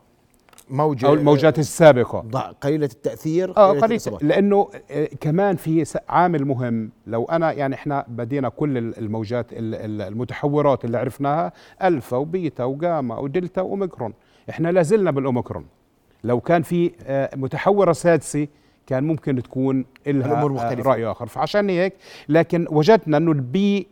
موجة 0.69 1.07
أو 1.07 1.13
الموجات 1.13 1.59
السابقة. 1.59 2.19
قليلة 2.61 2.85
التأثير 2.85 3.57
آه 3.57 3.79
قليلة 3.79 4.17
لأنه 4.21 4.69
آه، 4.91 5.09
كمان 5.21 5.55
في 5.55 5.99
عامل 6.09 6.45
مهم. 6.45 6.91
لو 7.07 7.25
أنا 7.25 7.51
يعني 7.51 7.75
إحنا 7.75 8.05
بدينا 8.07 8.49
كل 8.49 8.77
الموجات 8.77 9.45
المتحورات 9.51 10.85
اللي 10.85 10.97
عرفناها 10.97 11.51
ألفا 11.83 12.17
وبيتا 12.17 12.63
وجاما 12.63 13.17
ودلتا 13.17 13.61
وأوميكرون 13.61 14.13
إحنا 14.49 14.69
لازلنا 14.71 15.11
بالأوميكرون. 15.11 15.65
لو 16.23 16.39
كان 16.39 16.61
في 16.61 16.91
آه، 17.03 17.29
متحورة 17.35 17.91
سادسة 17.91 18.47
كان 18.87 19.03
ممكن 19.03 19.43
تكون 19.43 19.85
لها 20.07 20.25
الأمور 20.25 20.51
مختلفة. 20.51 20.89
رأي 20.91 21.05
آخر. 21.05 21.27
فعشان 21.27 21.69
هيك 21.69 21.93
لكن 22.29 22.67
وجدنا 22.71 23.17
أنه 23.17 23.31
ال 23.31 23.87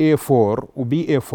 BA4 0.00 0.64
و 0.76 1.20
BA5 1.20 1.34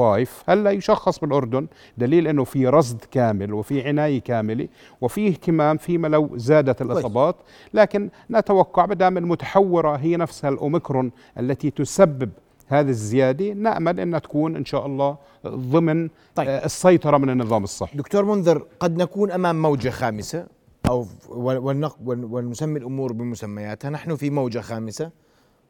هلا 0.49 0.71
يشخص 0.71 1.19
بالأردن 1.19 1.67
دليل 1.97 2.27
إنه 2.27 2.43
في 2.43 2.67
رصد 2.67 3.01
كامل 3.11 3.53
وفي 3.53 3.87
عناية 3.87 4.21
كاملة 4.21 4.67
وفي 5.01 5.27
اهتمام 5.27 5.77
فيما 5.77 6.07
لو 6.07 6.29
زادت 6.35 6.81
الإصابات 6.81 7.35
لكن 7.73 8.09
نتوقع 8.31 8.85
بدام 8.85 9.17
المتحوره 9.17 9.95
هي 9.95 10.17
نفسها 10.17 10.49
الأوميكرون 10.49 11.11
التي 11.39 11.69
تسبب 11.69 12.29
هذه 12.67 12.89
الزيادة 12.89 13.53
نأمل 13.53 13.99
إنها 13.99 14.19
تكون 14.19 14.55
إن 14.55 14.65
شاء 14.65 14.85
الله 14.85 15.17
ضمن 15.47 16.09
طيب. 16.35 16.47
آه، 16.47 16.65
السيطرة 16.65 17.17
من 17.17 17.29
النظام 17.29 17.63
الصحي. 17.63 17.97
دكتور 17.97 18.25
منذر 18.25 18.65
قد 18.79 18.97
نكون 18.97 19.31
أمام 19.31 19.61
موجة 19.61 19.89
خامسة 19.89 20.47
أو 20.89 21.05
ونسمي 21.29 22.79
الأمور 22.79 23.13
بمسمياتها 23.13 23.89
نحن 23.89 24.15
في 24.15 24.29
موجة 24.29 24.59
خامسة. 24.59 25.11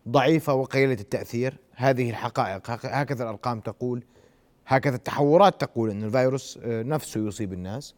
ضعيفة 0.10 0.54
وقليلة 0.54 0.94
التأثير. 0.94 1.58
هذه 1.76 2.10
الحقائق. 2.10 2.62
هكذا 2.70 3.24
الأرقام 3.24 3.60
تقول 3.60 4.04
هكذا 4.68 4.96
التحورات 4.96 5.62
تقول 5.62 5.90
أن 5.90 6.04
الفيروس 6.04 6.60
آه، 6.64 6.84
نفسه 6.84 7.28
يصيب 7.28 7.54
الناس. 7.54 7.96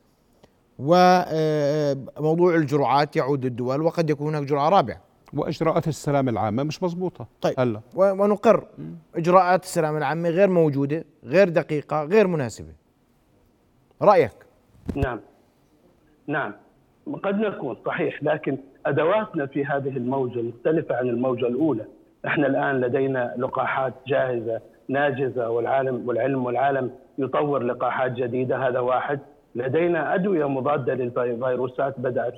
وموضوع 0.80 2.54
آه، 2.54 2.58
الجرعات 2.58 3.16
يعود 3.16 3.46
للدول 3.46 3.82
وقد 3.82 4.10
يكون 4.10 4.36
هناك 4.36 4.48
جرعة 4.48 4.70
رابعة. 4.70 5.02
وإجراءات 5.34 5.88
السلامه 5.88 6.32
العامة 6.32 6.64
مش 6.64 6.84
مضبوطة. 6.84 7.28
طيب. 7.42 7.60
هلا. 7.60 7.82
ونقر. 7.96 8.68
إجراءات 9.16 9.64
السلامه 9.64 9.98
العامة 9.98 10.30
غير 10.30 10.50
موجودة 10.50 11.06
غير 11.24 11.50
دقيقة 11.50 12.04
غير 12.04 12.28
مناسبة. 12.28 12.74
رأيك؟ 14.02 14.32
نعم. 14.96 15.20
نعم. 16.28 16.54
قد 17.24 17.36
نكون 17.36 17.78
صحيح 17.86 18.24
لكن 18.24 18.58
أدواتنا 18.86 19.46
في 19.46 19.66
هذه 19.66 19.98
الموجة 19.98 20.42
مختلفة 20.42 20.96
عن 20.96 21.10
الموجة 21.10 21.48
الأولى. 21.48 21.86
إحنا 22.26 22.48
الآن 22.48 22.82
لدينا 22.82 23.34
لقاحات 23.38 23.94
جاهزة 24.08 24.62
ناجزة 24.90 25.50
والعالم 25.50 26.08
والعلم 26.08 26.46
والعالم 26.46 26.92
يطور 27.18 27.64
لقاحات 27.64 28.12
جديدة 28.12 28.58
هذا 28.68 28.80
واحد. 28.80 29.20
لدينا 29.56 30.16
أدوية 30.16 30.46
مضادة 30.50 30.94
للفيروسات 30.94 32.00
بدأت 32.00 32.34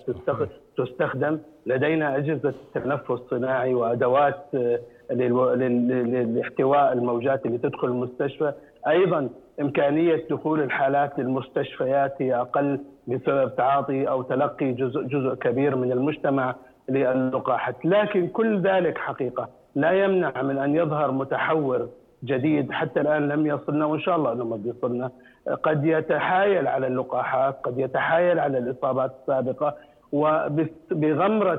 تستخدم. 0.77 1.39
لدينا 1.65 2.17
أجهزة 2.17 2.53
تنفس 2.73 3.19
صناعي 3.29 3.73
وأدوات 3.73 4.45
آه، 4.55 4.79
لاحتواء 5.11 6.93
الموجات 6.93 7.45
اللي 7.45 7.57
تدخل 7.57 7.87
المستشفى. 7.87 8.53
أيضا 8.87 9.29
إمكانية 9.61 10.27
دخول 10.29 10.61
الحالات 10.61 11.19
للمستشفيات 11.19 12.21
هي 12.21 12.35
أقل 12.35 12.79
بسبب 13.07 13.55
تعاطي 13.55 14.09
أو 14.09 14.21
تلقي 14.21 14.71
جزء 14.71 15.01
جزء 15.01 15.35
كبير 15.35 15.75
من 15.75 15.91
المجتمع 15.91 16.55
للقاحات، 16.89 17.85
لكن 17.85 18.27
كل 18.27 18.61
ذلك 18.61 18.97
حقيقة. 18.97 19.58
لا 19.75 19.91
يمنع 19.91 20.41
من 20.41 20.57
أن 20.57 20.75
يظهر 20.75 21.11
متحور 21.11 21.89
جديد 22.23 22.71
حتى 22.71 23.01
الآن 23.01 23.27
لم 23.27 23.47
يصلنا 23.47 23.85
وإن 23.85 23.99
شاء 23.99 24.15
الله 24.15 24.33
إنه 24.33 24.45
ما 24.45 24.55
بيصلنا. 24.55 25.11
قد 25.63 25.85
يتحايل 25.85 26.67
على 26.67 26.87
اللقاحات 26.87 27.59
قد 27.63 27.79
يتحايل 27.79 28.39
على 28.39 28.57
الإصابات 28.57 29.11
السابقة 29.21 29.75
وبغمرة 30.11 31.55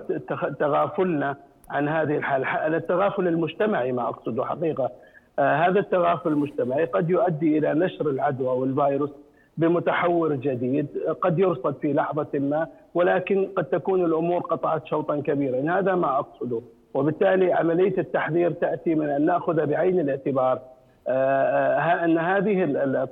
تغافلنا 0.58 1.36
عن 1.70 1.88
هذه 1.88 2.16
الحالة. 2.16 2.76
التغافل 2.76 3.28
المجتمعي 3.28 3.92
ما 3.92 4.08
اقصده 4.08 4.44
حقيقة. 4.44 4.90
آه 5.38 5.56
هذا 5.56 5.80
التغافل 5.80 6.28
المجتمعي 6.28 6.84
قد 6.84 7.10
يؤدي 7.10 7.58
إلى 7.58 7.74
نشر 7.74 8.10
العدوى 8.10 8.48
والفيروس 8.48 9.10
بمتحور 9.56 10.34
جديد 10.34 10.86
قد 11.20 11.38
يرصد 11.38 11.74
في 11.74 11.92
لحظة 11.92 12.28
ما 12.34 12.66
ولكن 12.94 13.48
قد 13.56 13.64
تكون 13.64 14.04
الأمور 14.04 14.40
قطعت 14.40 14.86
شوطا 14.86 15.20
كبيرا. 15.20 15.78
هذا 15.78 15.94
ما 15.94 16.18
أقصده. 16.18 16.60
وبالتالي 16.94 17.52
عملية 17.52 17.98
التحذير 17.98 18.50
تأتي 18.50 18.94
من 18.94 19.08
أن 19.08 19.26
نأخذ 19.26 19.66
بعين 19.66 20.00
الاعتبار 20.00 20.58
أن 22.04 22.18
هذه 22.18 22.64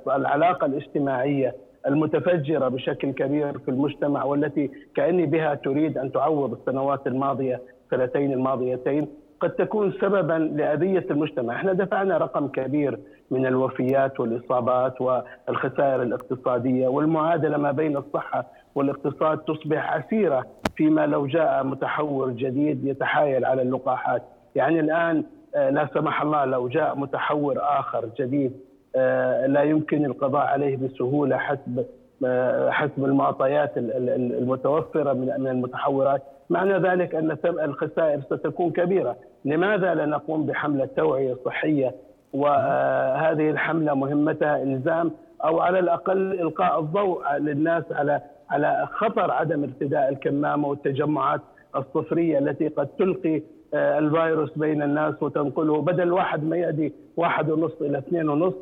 العلاقة 0.07 0.65
الاجتماعية 0.65 1.55
المتفجرة 1.87 2.67
بشكل 2.67 3.11
كبير 3.11 3.57
في 3.57 3.71
المجتمع 3.71 4.23
والتي 4.23 4.71
كأني 4.95 5.25
بها 5.25 5.55
تريد 5.55 5.97
أن 5.97 6.11
تعوض 6.11 6.51
السنوات 6.51 7.07
الماضية 7.07 7.61
السنتين 7.93 8.33
الماضيتين 8.33 9.07
قد 9.39 9.49
تكون 9.49 9.91
سببا 10.01 10.33
لأذية 10.33 11.05
المجتمع، 11.11 11.55
إحنا 11.55 11.73
دفعنا 11.73 12.17
رقم 12.17 12.47
كبير 12.47 12.99
من 13.31 13.45
الوفيات 13.45 14.19
والإصابات 14.19 15.01
والخسائر 15.01 16.01
الاقتصادية 16.01 16.87
والمعادلة 16.87 17.57
ما 17.57 17.71
بين 17.71 17.97
الصحة 17.97 18.45
والاقتصاد 18.75 19.37
تصبح 19.37 19.93
عسيره 19.93 20.45
فيما 20.79 21.07
لو 21.07 21.25
جاء 21.27 21.63
متحور 21.63 22.31
جديد 22.31 22.85
يتحايل 22.85 23.45
على 23.45 23.61
اللقاحات، 23.61 24.23
يعني 24.55 24.79
الآن 24.79 25.23
آه، 25.55 25.69
لا 25.69 25.87
سمح 25.93 26.21
الله 26.21 26.45
لو 26.45 26.67
جاء 26.67 26.95
متحور 26.95 27.55
آخر 27.59 28.09
جديد 28.19 28.51
آه، 28.95 29.45
لا 29.45 29.63
يمكن 29.63 30.05
القضاء 30.05 30.41
عليه 30.45 30.77
بسهولة 30.77 31.37
حسب 31.37 31.85
آه، 32.25 32.69
حسب 32.69 33.05
المعطيات 33.05 33.71
المتوفرة 33.77 35.13
من 35.13 35.47
المتحورات. 35.47 36.21
معنى 36.49 36.73
ذلك 36.77 37.15
أن 37.15 37.37
الخسائر 37.45 38.21
ستكون 38.21 38.71
كبيرة. 38.71 39.15
لماذا 39.45 39.93
لا 39.93 40.05
نقوم 40.05 40.45
بحملة 40.45 40.89
توعية 40.97 41.35
صحية؟ 41.45 41.95
وهذه 42.33 43.49
الحملة 43.49 43.93
مهمتها 43.93 44.63
إلزام 44.63 45.11
أو 45.43 45.59
على 45.59 45.79
الأقل 45.79 46.33
إلقاء 46.33 46.79
الضوء 46.79 47.37
للناس 47.37 47.83
على 47.91 48.21
على 48.49 48.87
خطر 48.91 49.31
عدم 49.31 49.63
ارتداء 49.63 50.09
الكمامة 50.09 50.67
والتجمعات 50.67 51.41
الصفرية 51.75 52.39
التي 52.39 52.67
قد 52.67 52.87
تلقي 52.87 53.41
آه، 53.73 53.99
الفيروس 53.99 54.57
بين 54.57 54.81
الناس 54.81 55.23
وتنقله. 55.23 55.81
بدل 55.81 56.11
واحد 56.11 56.43
ما 56.43 56.57
يأتي 56.57 56.93
واحد 57.17 57.49
ونص 57.49 57.81
إلى 57.81 57.97
اثنين 57.97 58.29
ونص 58.29 58.53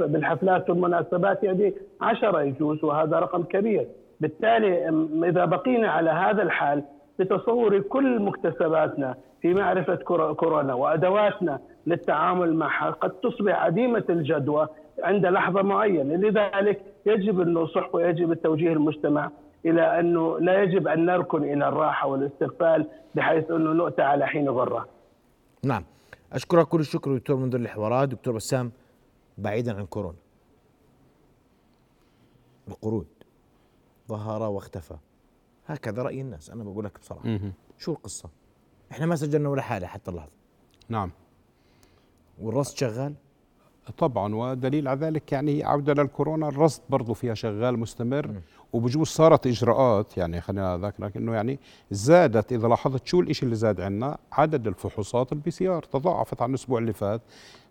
بالحفلات 0.00 0.70
والمناسبات 0.70 1.44
يأتي 1.44 1.74
عشرة 2.00 2.42
يجوز 2.42 2.84
وهذا 2.84 3.18
رقم 3.18 3.42
كبير. 3.42 3.86
بالتالي 4.20 4.88
إذا 5.28 5.44
بقينا 5.44 5.88
على 5.88 6.10
هذا 6.10 6.42
الحال 6.42 6.82
بتصور 7.18 7.78
كل 7.80 8.22
مكتسباتنا 8.22 9.14
في 9.42 9.54
معرفة 9.54 9.94
كورونا 10.34 10.74
وأدواتنا 10.74 11.60
للتعامل 11.86 12.54
معها 12.54 12.90
قد 12.90 13.10
تصبح 13.10 13.64
عديمة 13.64 14.04
الجدوى 14.10 14.68
عند 15.02 15.26
لحظة 15.26 15.62
معينة. 15.62 16.14
لذلك 16.16 16.80
يجب 17.06 17.40
النصح 17.40 17.94
ويجب 17.94 18.32
التوجيه 18.32 18.72
المجتمع 18.72 19.30
إلى 19.64 20.00
أنه 20.00 20.38
لا 20.38 20.62
يجب 20.62 20.88
أن 20.88 21.06
نركن 21.06 21.42
إلى 21.44 21.68
الراحة 21.68 22.06
والاستغفال 22.08 22.88
بحيث 23.14 23.50
أنه 23.50 23.72
نؤتى 23.72 24.02
على 24.02 24.26
حين 24.26 24.48
غرة. 24.48 24.88
نعم. 25.64 25.84
أشكرك 26.32 26.68
كل 26.68 26.80
الشكر 26.80 27.16
دكتور 27.16 27.36
منذر 27.36 27.58
الحوارات. 27.58 28.08
دكتور 28.08 28.34
بسام 28.34 28.72
بعيدا 29.38 29.78
عن 29.78 29.86
كورونا. 29.86 30.18
القرود 32.68 33.06
ظهر 34.08 34.42
واختفى. 34.42 34.96
هكذا 35.66 36.02
رأي 36.02 36.20
الناس. 36.20 36.50
أنا 36.50 36.64
بقول 36.64 36.84
لك 36.84 36.98
بصراحة. 36.98 37.38
شو 37.78 37.92
القصة؟ 37.92 38.28
إحنا 38.92 39.06
ما 39.06 39.16
سجلنا 39.16 39.48
ولا 39.48 39.62
حالة 39.62 39.86
حتى 39.86 40.10
اللحظة. 40.10 40.32
نعم. 40.88 41.10
والرصد 42.40 42.76
شغال؟ 42.76 43.14
طبعا 43.98 44.34
ودليل 44.34 44.88
على 44.88 45.00
ذلك 45.00 45.32
يعني 45.32 45.64
عودة 45.64 45.94
للكورونا 45.94 46.48
الرصد 46.48 46.82
برضه 46.90 47.14
فيها 47.14 47.34
شغال 47.34 47.78
مستمر 47.78 48.30
وبجوز 48.72 49.06
صارت 49.06 49.46
إجراءات 49.46 50.16
يعني 50.16 50.40
خلينا 50.40 50.78
ذاكر 50.78 51.10
إنه 51.16 51.34
يعني 51.34 51.58
زادت 51.90 52.52
إذا 52.52 52.68
لاحظت 52.68 53.06
شو 53.06 53.20
الإشي 53.20 53.44
اللي 53.44 53.56
زاد 53.56 53.80
عندنا؟ 53.80 54.18
عدد 54.32 54.66
الفحوصات 54.66 55.32
ال 55.32 55.50
PCR 55.50 55.82
تضاعفت 55.82 56.42
عن 56.42 56.50
الأسبوع 56.50 56.78
اللي 56.78 56.92
فات. 56.92 57.20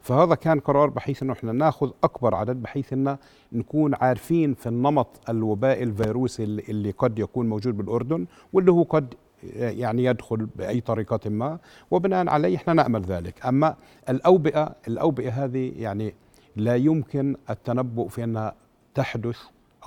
فهذا 0.02 0.36
كان 0.36 0.60
قرار 0.60 0.90
بحيث 0.90 1.24
إنه 1.24 1.34
إحنا 1.34 1.52
ناخذ 1.52 1.90
أكبر 2.04 2.36
عدد 2.36 2.56
بحيث 2.62 2.94
إن 2.94 3.18
نكون 3.52 3.96
عارفين 3.96 4.54
في 4.54 4.70
النمط 4.70 5.08
الوبائي 5.30 5.84
الفيروسي 5.84 6.44
اللي 6.44 6.92
قد 6.92 7.20
يكون 7.20 7.50
موجود 7.50 7.78
بالأردن 7.78 8.26
واللي 8.54 8.72
هو 8.72 8.84
قد 8.84 9.14
يعني 9.54 10.04
يدخل 10.04 10.48
بأي 10.56 10.82
طريقة 10.82 11.30
ما 11.30 11.60
وبناء 11.92 12.30
عليه 12.30 12.56
إحنا 12.56 12.74
نأمل 12.74 13.02
ذلك. 13.02 13.46
أما 13.46 13.76
الأوبئة 14.10 14.76
الأوبئة 14.88 15.30
هذه 15.30 15.74
يعني 15.78 16.14
لا 16.56 16.76
يمكن 16.76 17.36
التنبؤ 17.50 18.08
في 18.08 18.24
أنها 18.24 18.54
تحدث 18.96 19.38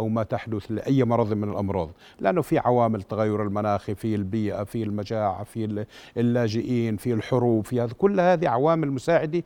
أو 0.00 0.08
ما 0.08 0.22
تحدث 0.22 0.72
لأي 0.72 1.04
مرض 1.04 1.32
من 1.32 1.50
الأمراض. 1.50 1.90
لأنه 2.20 2.42
في 2.42 2.58
عوامل 2.58 3.02
تغير 3.02 3.42
المناخي 3.42 3.94
في 3.94 4.14
البيئة 4.14 4.64
في 4.64 4.82
المجاعة 4.82 5.44
في 5.44 5.86
اللاجئين 6.16 6.96
في 6.96 7.12
الحروب 7.12 7.66
في 7.66 7.80
هذا 7.80 7.92
كل 7.92 8.20
هذه 8.20 8.48
عوامل 8.48 8.90
مساعدة 8.90 9.42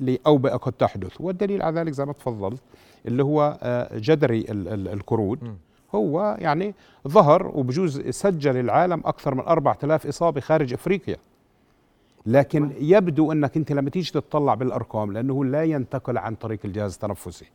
لأوبئة 0.00 0.56
قد 0.56 0.72
تحدث. 0.72 1.20
والدليل 1.20 1.62
على 1.62 1.80
ذلك 1.80 1.92
زي 1.92 2.04
ما 2.04 2.12
تفضلت 2.12 2.60
اللي 3.06 3.24
هو 3.24 3.58
آه، 3.62 3.98
جدري 3.98 4.44
القرود. 4.92 5.56
هو 5.94 6.36
يعني 6.40 6.74
ظهر 7.08 7.46
وبجوز 7.46 8.00
سجل 8.00 8.56
العالم 8.56 9.02
أكثر 9.04 9.34
من 9.34 9.40
4000 9.40 10.06
إصابة 10.06 10.40
خارج 10.40 10.72
أفريقيا. 10.72 11.16
لكن 12.26 12.70
يبدو 12.80 13.32
أنك 13.32 13.56
أنت 13.56 13.72
لما 13.72 13.90
تيجي 13.90 14.12
تطلع 14.12 14.54
بالأرقام 14.54 15.12
لأنه 15.12 15.44
لا 15.44 15.62
ينتقل 15.64 16.18
عن 16.18 16.34
طريق 16.34 16.58
الجهاز 16.64 16.94
التنفسي. 16.94 17.46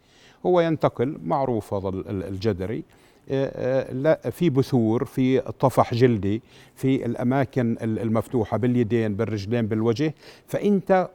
هو 0.45 0.61
ينتقل 0.61 1.17
معروف 1.23 1.73
هذا 1.73 1.89
الجدري 2.07 2.83
آه، 3.31 3.51
آه، 3.55 3.93
لا 3.93 4.29
في 4.29 4.49
بثور 4.49 5.05
في 5.05 5.39
طفح 5.39 5.93
جلدي 5.93 6.41
في 6.75 7.05
الأماكن 7.05 7.77
المفتوحة 7.81 8.57
باليدين 8.57 9.15
بالرجلين 9.15 9.67
بالوجه. 9.67 10.13
فأنت 10.47 11.09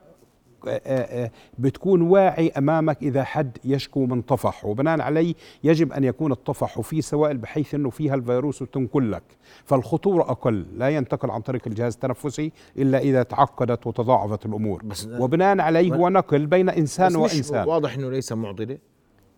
بتكون 1.58 2.02
واعي 2.02 2.48
أمامك 2.48 3.02
إذا 3.02 3.24
حد 3.24 3.58
يشكو 3.64 4.06
من 4.06 4.22
طفح 4.22 4.64
وبناء 4.64 5.00
عليه 5.00 5.34
يجب 5.64 5.92
أن 5.92 6.04
يكون 6.04 6.32
الطفح 6.32 6.80
فيه 6.80 7.00
سوائل 7.00 7.38
بحيث 7.38 7.74
أنه 7.74 7.90
فيها 7.90 8.14
الفيروس 8.14 8.62
وتنقل 8.62 9.12
لك 9.12 9.22
فالخطورة 9.64 10.22
أقل 10.22 10.66
لا 10.76 10.88
ينتقل 10.88 11.30
عن 11.30 11.40
طريق 11.40 11.62
الجهاز 11.66 11.94
التنفسي 11.94 12.52
إلا 12.78 12.98
إذا 12.98 13.22
تعقدت 13.22 13.86
وتضاعفت 13.86 14.46
الأمور. 14.46 14.82
بس 14.84 15.06
وبناء 15.06 15.60
عليه 15.60 15.94
هو 15.94 16.08
نقل 16.08 16.46
بين 16.46 16.68
إنسان 16.68 17.16
وإنسان. 17.16 17.68
واضح 17.68 17.94
إنه 17.94 18.10
ليس 18.10 18.32
معضلة؟ 18.32 18.78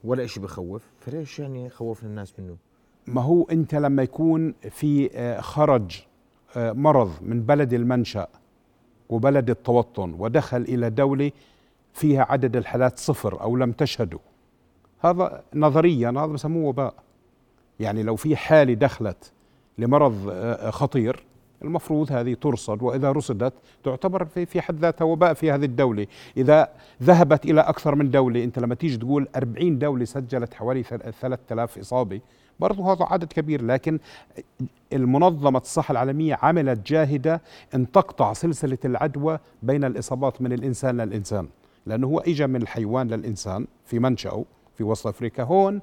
ولا 0.05 0.27
شيء 0.27 0.43
بخوف؟ 0.43 0.83
فليش 1.01 1.39
يعني 1.39 1.71
خوفنا 1.71 2.09
الناس 2.09 2.35
منه؟ 2.39 2.57
ما 3.07 3.23
هو 3.23 3.43
أنت 3.43 3.75
لما 3.75 4.03
يكون 4.03 4.55
في 4.71 5.11
آه، 5.15 5.41
خرج 5.41 6.03
مرض 6.57 7.11
من 7.23 7.43
بلد 7.43 7.73
المنشأ 7.73 8.27
وبلد 9.09 9.51
التوطن 9.51 10.15
ودخل 10.19 10.61
إلى 10.63 10.91
دولة 10.91 11.33
فيها 11.93 12.27
عدد 12.31 12.57
الحالات 12.57 12.99
صفر 12.99 13.41
أو 13.41 13.57
لم 13.57 13.73
تشهده 13.73 14.19
هذا 15.01 15.43
نظريا 15.55 16.11
هذا 16.11 16.27
بسموه 16.27 16.69
وباء 16.69 16.95
يعني 17.81 18.03
لو 18.03 18.17
في 18.17 18.37
حالة 18.37 18.75
دخلت 18.75 19.33
لمرض 19.79 20.29
آه، 20.31 20.71
خطير 20.71 21.25
المفروض 21.63 22.13
هذه 22.13 22.35
ترصد 22.35 22.83
وإذا 22.83 23.13
رصدت 23.13 23.53
تعتبر 23.85 24.25
في 24.25 24.47
في 24.47 24.61
حد 24.61 24.79
ذاتها 24.79 25.05
وباء 25.05 25.35
في 25.35 25.53
هذه 25.53 25.65
الدولة، 25.65 26.07
إذا 26.37 26.69
ذهبت 27.03 27.45
إلى 27.45 27.61
أكثر 27.61 27.95
من 27.95 28.11
دولة 28.11 28.45
أنت 28.45 28.59
لما 28.59 28.75
تيجي 28.75 28.97
تقول 28.97 29.29
40 29.37 29.79
دولة 29.79 30.05
سجلت 30.05 30.55
حوالي 30.55 30.83
3000 30.83 31.79
إصابة 31.79 32.21
برضو 32.61 32.83
هذا 32.83 33.05
عدد 33.11 33.33
كبير 33.33 33.63
لكن 33.65 33.99
المنظمة 34.93 35.59
الصحة 35.59 35.93
العالمية 35.93 36.39
عملت 36.43 36.87
جاهدة 36.87 37.43
أن 37.75 37.91
تقطع 37.93 38.33
سلسلة 38.33 38.79
العدوى 38.85 39.39
بين 39.63 39.85
الإصابات 39.85 40.43
من 40.43 40.53
الإنسان 40.53 41.01
للإنسان 41.01 41.49
لأنه 41.87 42.07
هو 42.07 42.19
إجا 42.19 42.47
من 42.47 42.63
الحيوان 42.63 43.09
للإنسان 43.09 43.67
في 43.87 43.99
منشأه 43.99 44.45
في 44.77 44.85
وسط 44.85 45.07
أفريقيا. 45.07 45.45
هون 45.45 45.81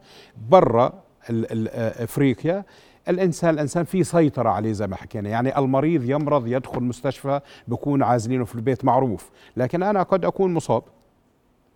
برا 0.49 0.93
أفريقيا 1.29 2.63
الإنسان 3.09 3.53
الإنسان 3.53 3.83
في 3.83 4.03
سيطرة 4.03 4.49
عليه 4.49 4.71
زي 4.71 4.87
ما 4.87 4.95
حكينا. 4.95 5.29
يعني 5.29 5.57
المريض 5.57 6.03
يمرض 6.09 6.47
يدخل 6.47 6.83
مستشفى 6.83 7.39
بكون 7.67 8.03
عازلينه 8.03 8.45
في 8.45 8.55
البيت 8.55 8.85
معروف 8.85 9.29
لكن 9.57 9.83
أنا 9.83 10.03
قد 10.03 10.25
أكون 10.25 10.53
مصاب 10.53 10.83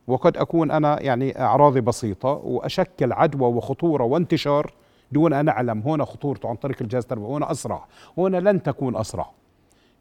وقد 0.07 0.37
أكون 0.37 0.71
أنا 0.71 1.01
يعني 1.01 1.41
أعراضي 1.41 1.81
بسيطة 1.81 2.29
وأشكل 2.29 3.13
عدوى 3.13 3.47
وخطورة 3.49 4.03
وانتشار 4.03 4.73
دون 5.11 5.33
أن 5.33 5.49
أعلم. 5.49 5.79
هنا 5.79 6.05
خطورته 6.05 6.49
عن 6.49 6.55
طريق 6.55 6.77
الجهاز 6.81 7.03
التربوي. 7.03 7.37
هنا 7.37 7.51
أسرع. 7.51 7.85
هنا 8.17 8.37
لن 8.37 8.63
تكون 8.63 8.95
أسرع. 8.95 9.31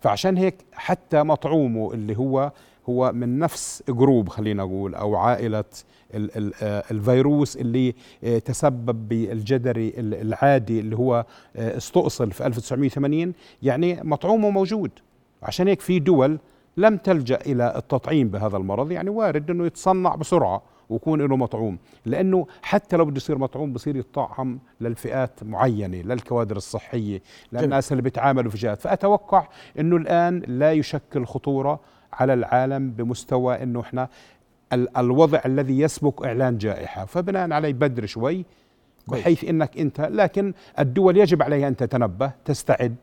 فعشان 0.00 0.36
هيك 0.36 0.54
حتى 0.72 1.22
مطعومه 1.22 1.92
اللي 1.94 2.18
هو 2.18 2.52
هو 2.88 3.12
من 3.12 3.38
نفس 3.38 3.82
جروب 3.88 4.28
خلينا 4.28 4.62
نقول 4.62 4.94
أو 4.94 5.16
عائلة 5.16 5.64
آه، 6.14 6.84
الفيروس 6.90 7.56
اللي 7.56 7.94
آه، 8.24 8.38
تسبب 8.38 9.08
بالجدري 9.08 9.92
العادي 9.98 10.80
اللي 10.80 10.96
هو 10.96 11.24
آه، 11.56 11.76
استؤصل 11.76 12.32
في 12.32 12.46
1980 12.46 13.32
يعني 13.62 14.00
مطعومه 14.02 14.50
موجود. 14.50 14.90
عشان 15.42 15.68
هيك 15.68 15.80
في 15.80 15.98
دول 15.98 16.38
لم 16.76 16.96
تلجأ 16.96 17.38
إلى 17.46 17.76
التطعيم 17.76 18.28
بهذا 18.28 18.56
المرض. 18.56 18.90
يعني 18.90 19.10
وارد 19.10 19.50
إنه 19.50 19.66
يتصنع 19.66 20.14
بسرعة. 20.14 20.62
ويكون 20.90 21.22
له 21.22 21.36
مطعوم. 21.36 21.78
لأنه 22.06 22.46
حتى 22.62 22.96
لو 22.96 23.04
بده 23.04 23.16
يصير 23.16 23.38
مطعوم 23.38 23.72
بصير 23.72 23.96
يطعم 23.96 24.58
للفئات 24.80 25.42
معينة 25.42 25.96
للكوادر 25.96 26.56
الصحية 26.56 27.22
للناس 27.52 27.92
اللي 27.92 28.02
بيتعاملوا 28.02 28.50
في 28.50 28.58
جهات. 28.58 28.80
فأتوقع 28.80 29.48
إنه 29.78 29.96
الآن 29.96 30.38
لا 30.46 30.72
يشكل 30.72 31.24
خطورة 31.26 31.80
على 32.12 32.34
العالم 32.34 32.90
بمستوى 32.90 33.62
إنه 33.62 33.80
إحنا 33.80 34.08
الوضع 34.72 35.40
الذي 35.46 35.80
يسبق 35.80 36.26
إعلان 36.26 36.58
جائحة. 36.58 37.04
فبناء 37.04 37.52
عليه 37.52 37.72
بدر 37.72 38.06
شوي 38.06 38.44
بحيث 39.08 39.44
إنك 39.44 39.78
أنت 39.78 40.00
لكن 40.00 40.54
الدول 40.78 41.16
يجب 41.16 41.42
عليها 41.42 41.68
أن 41.68 41.76
تتنبه 41.76 42.32
تستعد 42.44 42.96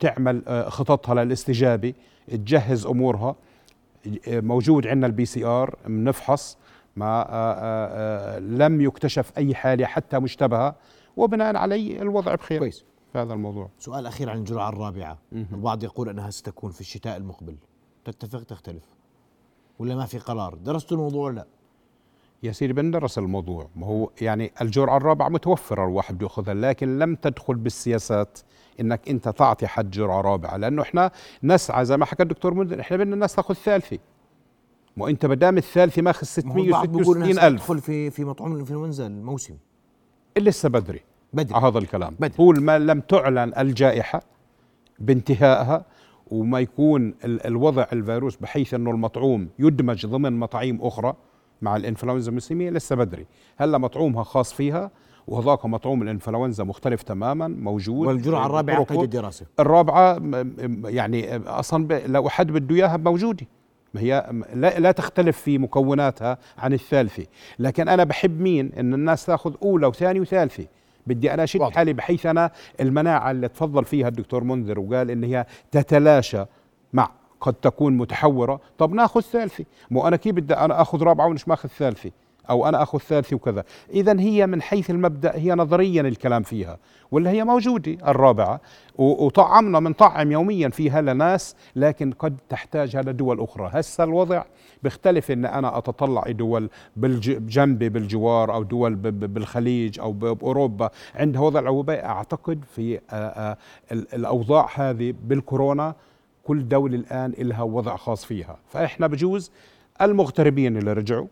تعمل 0.00 0.42
آه، 0.48 0.68
خططها 0.68 1.24
للاستجابة 1.24 1.92
تجهز 2.28 2.86
أمورها. 2.86 3.36
موجود 4.26 4.86
عندنا 4.86 5.06
ال 5.06 5.24
PCR 5.24 5.76
بنفحص 5.86 6.58
ما 6.96 7.20
آآ 7.20 7.24
آه، 7.24 7.54
آآ 7.54 8.36
آه، 8.36 8.38
لم 8.38 8.80
يكتشف 8.80 9.32
أي 9.38 9.54
حالة 9.54 9.86
حتى 9.86 10.18
مشتبهة. 10.18 10.74
وبناء 11.16 11.56
عليه 11.56 12.02
الوضع 12.02 12.34
بخير 12.34 12.58
كويس. 12.58 12.84
في 13.12 13.18
هذا 13.18 13.32
الموضوع. 13.32 13.70
سؤال 13.78 14.06
أخير 14.06 14.30
عن 14.30 14.38
الجرعة 14.38 14.68
الرابعة. 14.68 15.18
البعض 15.32 15.84
يقول 15.84 16.08
أنها 16.08 16.30
ستكون 16.30 16.70
في 16.70 16.80
الشتاء 16.80 17.16
المقبل. 17.16 17.56
تتفق 18.04 18.42
تختلف. 18.42 18.84
ولا 19.78 19.94
ما 19.94 20.06
في 20.06 20.18
قرار؟ 20.18 20.54
درستوا 20.54 20.96
الموضوع 20.96 21.30
لا؟ 21.30 21.46
يا 22.42 22.52
سيدي 22.52 22.72
بندرس 22.72 23.18
الموضوع. 23.18 23.68
ما 23.76 23.86
هو 23.86 24.10
يعني 24.20 24.52
الجرعة 24.60 24.96
الرابعة 24.96 25.28
متوفرة 25.28 25.84
الواحد 25.84 26.18
بياخذها 26.18 26.54
لكن 26.54 26.98
لم 26.98 27.14
تدخل 27.14 27.54
بالسياسات 27.54 28.38
إنك 28.80 29.08
أنت 29.08 29.28
تعطي 29.28 29.66
حد 29.66 29.90
جرعة 29.90 30.20
رابعة. 30.20 30.56
لأنه 30.56 30.82
إحنا 30.82 31.10
نسعى 31.42 31.84
زي 31.84 31.96
ما 31.96 32.04
حكى 32.04 32.22
الدكتور 32.22 32.54
منذر 32.54 32.80
إحنا 32.80 32.96
بدنا 32.96 33.14
الناس 33.14 33.34
تاخذ 33.34 33.54
ثالثة 33.54 33.98
ما 34.96 35.08
انت 35.08 35.26
ما 35.26 35.34
دام 35.34 35.58
الثالثة 35.58 36.02
ماخذ 36.02 36.26
666 36.26 37.38
ألف. 37.38 37.62
تدخل 37.62 37.80
في 37.80 38.10
في 38.10 38.24
مطعوم 38.24 38.52
الانفلونزا 38.52 39.06
الموسم 39.06 39.56
لسه 40.38 40.68
بدري. 40.68 41.00
بدري. 41.32 41.54
على 41.54 41.66
هذا 41.66 41.78
الكلام. 41.78 42.14
بدري. 42.20 42.34
هو 42.40 42.52
ما 42.52 42.78
لم 42.78 43.00
تعلن 43.00 43.52
الجائحة 43.58 44.22
بانتهائها 44.98 45.84
وما 46.30 46.60
يكون 46.60 47.14
الوضع 47.24 47.86
الفيروس 47.92 48.36
بحيث 48.36 48.74
أنه 48.74 48.90
المطعوم 48.90 49.48
يدمج 49.58 50.06
ضمن 50.06 50.32
مطاعيم 50.32 50.82
أخرى 50.82 51.14
مع 51.62 51.76
الإنفلونزا 51.76 52.28
الموسميه 52.28 52.70
لسه 52.70 52.96
بدري. 52.96 53.26
هلا 53.56 53.78
مطعومها 53.78 54.22
خاص 54.22 54.52
فيها 54.52 54.90
وهذاك 55.26 55.66
مطعوم 55.66 56.02
الإنفلونزا 56.02 56.64
مختلف 56.64 57.02
تماما 57.02 57.48
موجود. 57.48 58.06
والجرعة 58.06 58.46
الرابعة 58.46 58.84
قيد 58.84 59.00
الدراسه 59.00 59.46
الرابعة 59.60 60.20
يعني 60.84 61.36
أصلا 61.36 62.06
لو 62.06 62.28
حد 62.28 62.52
بده 62.52 62.74
إياها 62.74 62.96
موجوده 62.96 63.46
هي 63.98 64.30
لا, 64.54 64.78
لا 64.78 64.92
تختلف 64.92 65.38
في 65.38 65.58
مكوناتها 65.58 66.38
عن 66.58 66.72
الثالثة. 66.72 67.26
لكن 67.58 67.88
أنا 67.88 68.04
بحب 68.04 68.40
مين؟ 68.40 68.72
إن 68.78 68.94
الناس 68.94 69.26
تأخذ 69.26 69.54
أولى 69.62 69.86
وثانية 69.86 70.20
وثالثة. 70.20 70.66
بدي 71.06 71.34
أنا 71.34 71.44
أشد 71.44 71.62
حالي 71.62 71.92
بحيث 71.92 72.26
أنا 72.26 72.50
المناعة 72.80 73.30
اللي 73.30 73.48
تفضل 73.48 73.84
فيها 73.84 74.08
الدكتور 74.08 74.44
منذر 74.44 74.80
وقال 74.80 75.10
إن 75.10 75.24
هي 75.24 75.46
تتلاشى 75.70 76.44
مع 76.92 77.10
قد 77.40 77.54
تكون 77.54 77.96
متحورة. 77.96 78.60
طب 78.78 78.92
ناخذ 78.92 79.20
ثالثة. 79.20 79.64
مو 79.90 80.08
أنا 80.08 80.16
كيف 80.16 80.34
بدي 80.34 80.54
أنا 80.54 80.80
أخذ 80.82 81.02
رابعة 81.02 81.26
ومش 81.26 81.48
ماخذ 81.48 81.68
ثالثة؟ 81.68 82.10
أو 82.50 82.68
أنا 82.68 82.82
أخذ 82.82 82.98
ثالثه 82.98 83.36
وكذا. 83.36 83.64
اذا 83.90 84.20
هي 84.20 84.46
من 84.46 84.62
حيث 84.62 84.90
المبدأ 84.90 85.36
هي 85.36 85.54
نظريا 85.54 86.02
الكلام 86.02 86.42
فيها. 86.42 86.78
ولا 87.10 87.30
هي 87.30 87.44
موجودة 87.44 88.10
الرابعة. 88.10 88.60
وطعمنا 88.98 89.80
بنطعم 89.80 90.32
يوميا 90.32 90.68
فيها 90.68 91.00
لناس 91.00 91.56
لكن 91.76 92.12
قد 92.12 92.36
تحتاجها 92.48 93.02
لدول 93.02 93.40
أخرى. 93.40 93.70
هسه 93.72 94.04
الوضع 94.04 94.44
بيختلف 94.82 95.30
إن 95.30 95.44
أنا 95.44 95.78
أتطلع 95.78 96.22
دول 96.28 96.70
بجنبي 96.96 97.88
بالجوار 97.88 98.54
أو 98.54 98.62
دول 98.62 98.94
بالخليج 98.94 100.00
أو 100.00 100.12
بأوروبا. 100.12 100.90
عندها 101.14 101.40
وضع 101.40 101.60
الوباء 101.60 102.04
أعتقد 102.04 102.64
في 102.74 103.00
الأوضاع 103.92 104.68
هذه 104.74 105.14
بالكورونا 105.24 105.94
كل 106.44 106.68
دولة 106.68 106.96
الآن 106.96 107.34
لها 107.38 107.62
وضع 107.62 107.96
خاص 107.96 108.24
فيها. 108.24 108.56
فإحنا 108.68 109.06
بجوز 109.06 109.50
المغتربين 110.02 110.76
اللي 110.76 110.92
رجعوا 110.92 111.26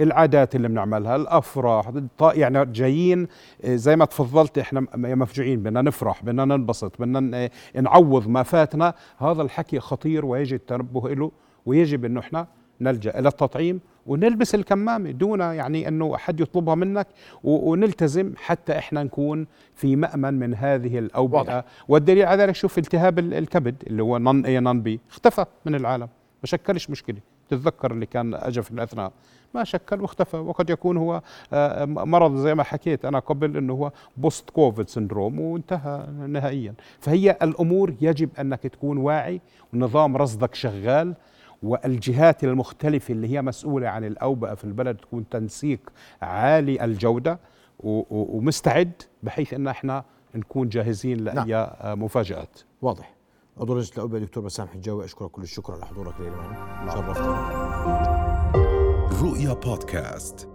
العادات 0.00 0.56
اللي 0.56 0.68
بنعملها 0.68 1.16
الأفراح 1.16 1.92
يعني 2.20 2.64
جايين 2.64 3.28
آه، 3.64 3.76
زي 3.76 3.96
ما 3.96 4.04
تفضلت 4.04 4.58
إحنا 4.58 4.86
مفجوعين 4.96 5.62
بدنا 5.62 5.82
نفرح 5.82 6.24
بدنا 6.24 6.44
ننبسط 6.44 7.00
بدنا 7.00 7.50
نعوض 7.80 8.28
ما 8.28 8.42
فاتنا 8.42 8.94
هذا 9.18 9.42
الحكي 9.42 9.80
خطير 9.80 10.26
ويجب 10.26 10.54
التنبه 10.56 11.08
له 11.14 11.30
ويجب 11.66 12.04
إنه 12.04 12.20
إحنا 12.20 12.46
نلجأ 12.80 13.18
إلى 13.18 13.28
التطعيم 13.28 13.80
ونلبس 14.06 14.54
الكمامة 14.54 15.10
دون 15.10 15.40
يعني 15.40 15.88
إنه 15.88 16.14
أحد 16.14 16.40
يطلبها 16.40 16.74
منك 16.74 17.06
ونلتزم 17.44 18.32
حتى 18.36 18.78
إحنا 18.78 19.02
نكون 19.02 19.46
في 19.74 19.96
مأمن 19.96 20.34
من 20.34 20.54
هذه 20.54 20.98
الأوبئة. 20.98 21.64
والدليل 21.88 22.26
على 22.26 22.42
ذلك 22.42 22.54
شوف 22.54 22.78
التهاب 22.78 23.18
الكبد 23.18 23.82
اللي 23.86 24.02
هو 24.02 24.18
non 24.18 24.46
A 24.46 24.60
non 24.60 24.82
B 24.82 25.00
اختفى 25.10 25.44
من 25.66 25.74
العالم 25.74 26.08
ما 26.42 26.46
شكلش 26.46 26.90
مشكلة. 26.90 27.18
تتذكر 27.48 27.90
اللي 27.90 28.06
كان 28.06 28.34
اجى 28.34 28.62
في 28.62 28.70
الأثناء. 28.70 29.12
ما 29.54 29.64
شكل 29.64 30.00
واختفى 30.00 30.36
وقد 30.36 30.70
يكون 30.70 30.96
هو 30.96 31.22
آه، 31.52 31.84
مرض 31.84 32.36
زي 32.36 32.54
ما 32.54 32.62
حكيت 32.62 33.04
أنا 33.04 33.18
قبل 33.18 33.56
إنه 33.56 33.72
هو 33.72 33.92
post 34.16 34.50
COVID 34.50 34.88
syndrome 34.88 35.40
وانتهى 35.40 36.06
نهائيا. 36.26 36.74
فهي 37.00 37.36
الأمور 37.42 37.94
يجب 38.00 38.30
أنك 38.40 38.62
تكون 38.62 38.98
واعي 38.98 39.40
ونظام 39.74 40.16
رصدك 40.16 40.54
شغال 40.54 41.14
والجهات 41.62 42.44
المختلفة 42.44 43.12
اللي 43.12 43.28
هي 43.28 43.42
مسؤولة 43.42 43.88
عن 43.88 44.04
الأوبئة 44.04 44.54
في 44.54 44.64
البلد 44.64 44.96
تكون 44.96 45.28
تنسيق 45.28 45.80
عالي 46.22 46.84
الجودة 46.84 47.38
ومستعد 47.80 48.92
بحيث 49.22 49.54
أن 49.54 49.68
إحنا 49.68 50.04
نكون 50.34 50.68
جاهزين 50.68 51.18
لأي 51.18 51.34
نعم. 51.34 52.02
مفاجآت. 52.02 52.60
واضح. 52.82 53.17
عضو 53.60 53.74
لجنة 53.74 53.92
الأوبئة 53.96 54.18
دكتور 54.18 54.44
بسام 54.44 54.68
حجاوي 54.68 55.04
أشكرك 55.04 55.30
كل 55.30 55.42
الشكر 55.42 55.72
على 55.72 55.86
حضورك 55.86 56.20
نعم. 56.20 56.90
شرفتنا 56.90 58.52
رؤيا 59.22 59.52
بودكاست 59.52 60.48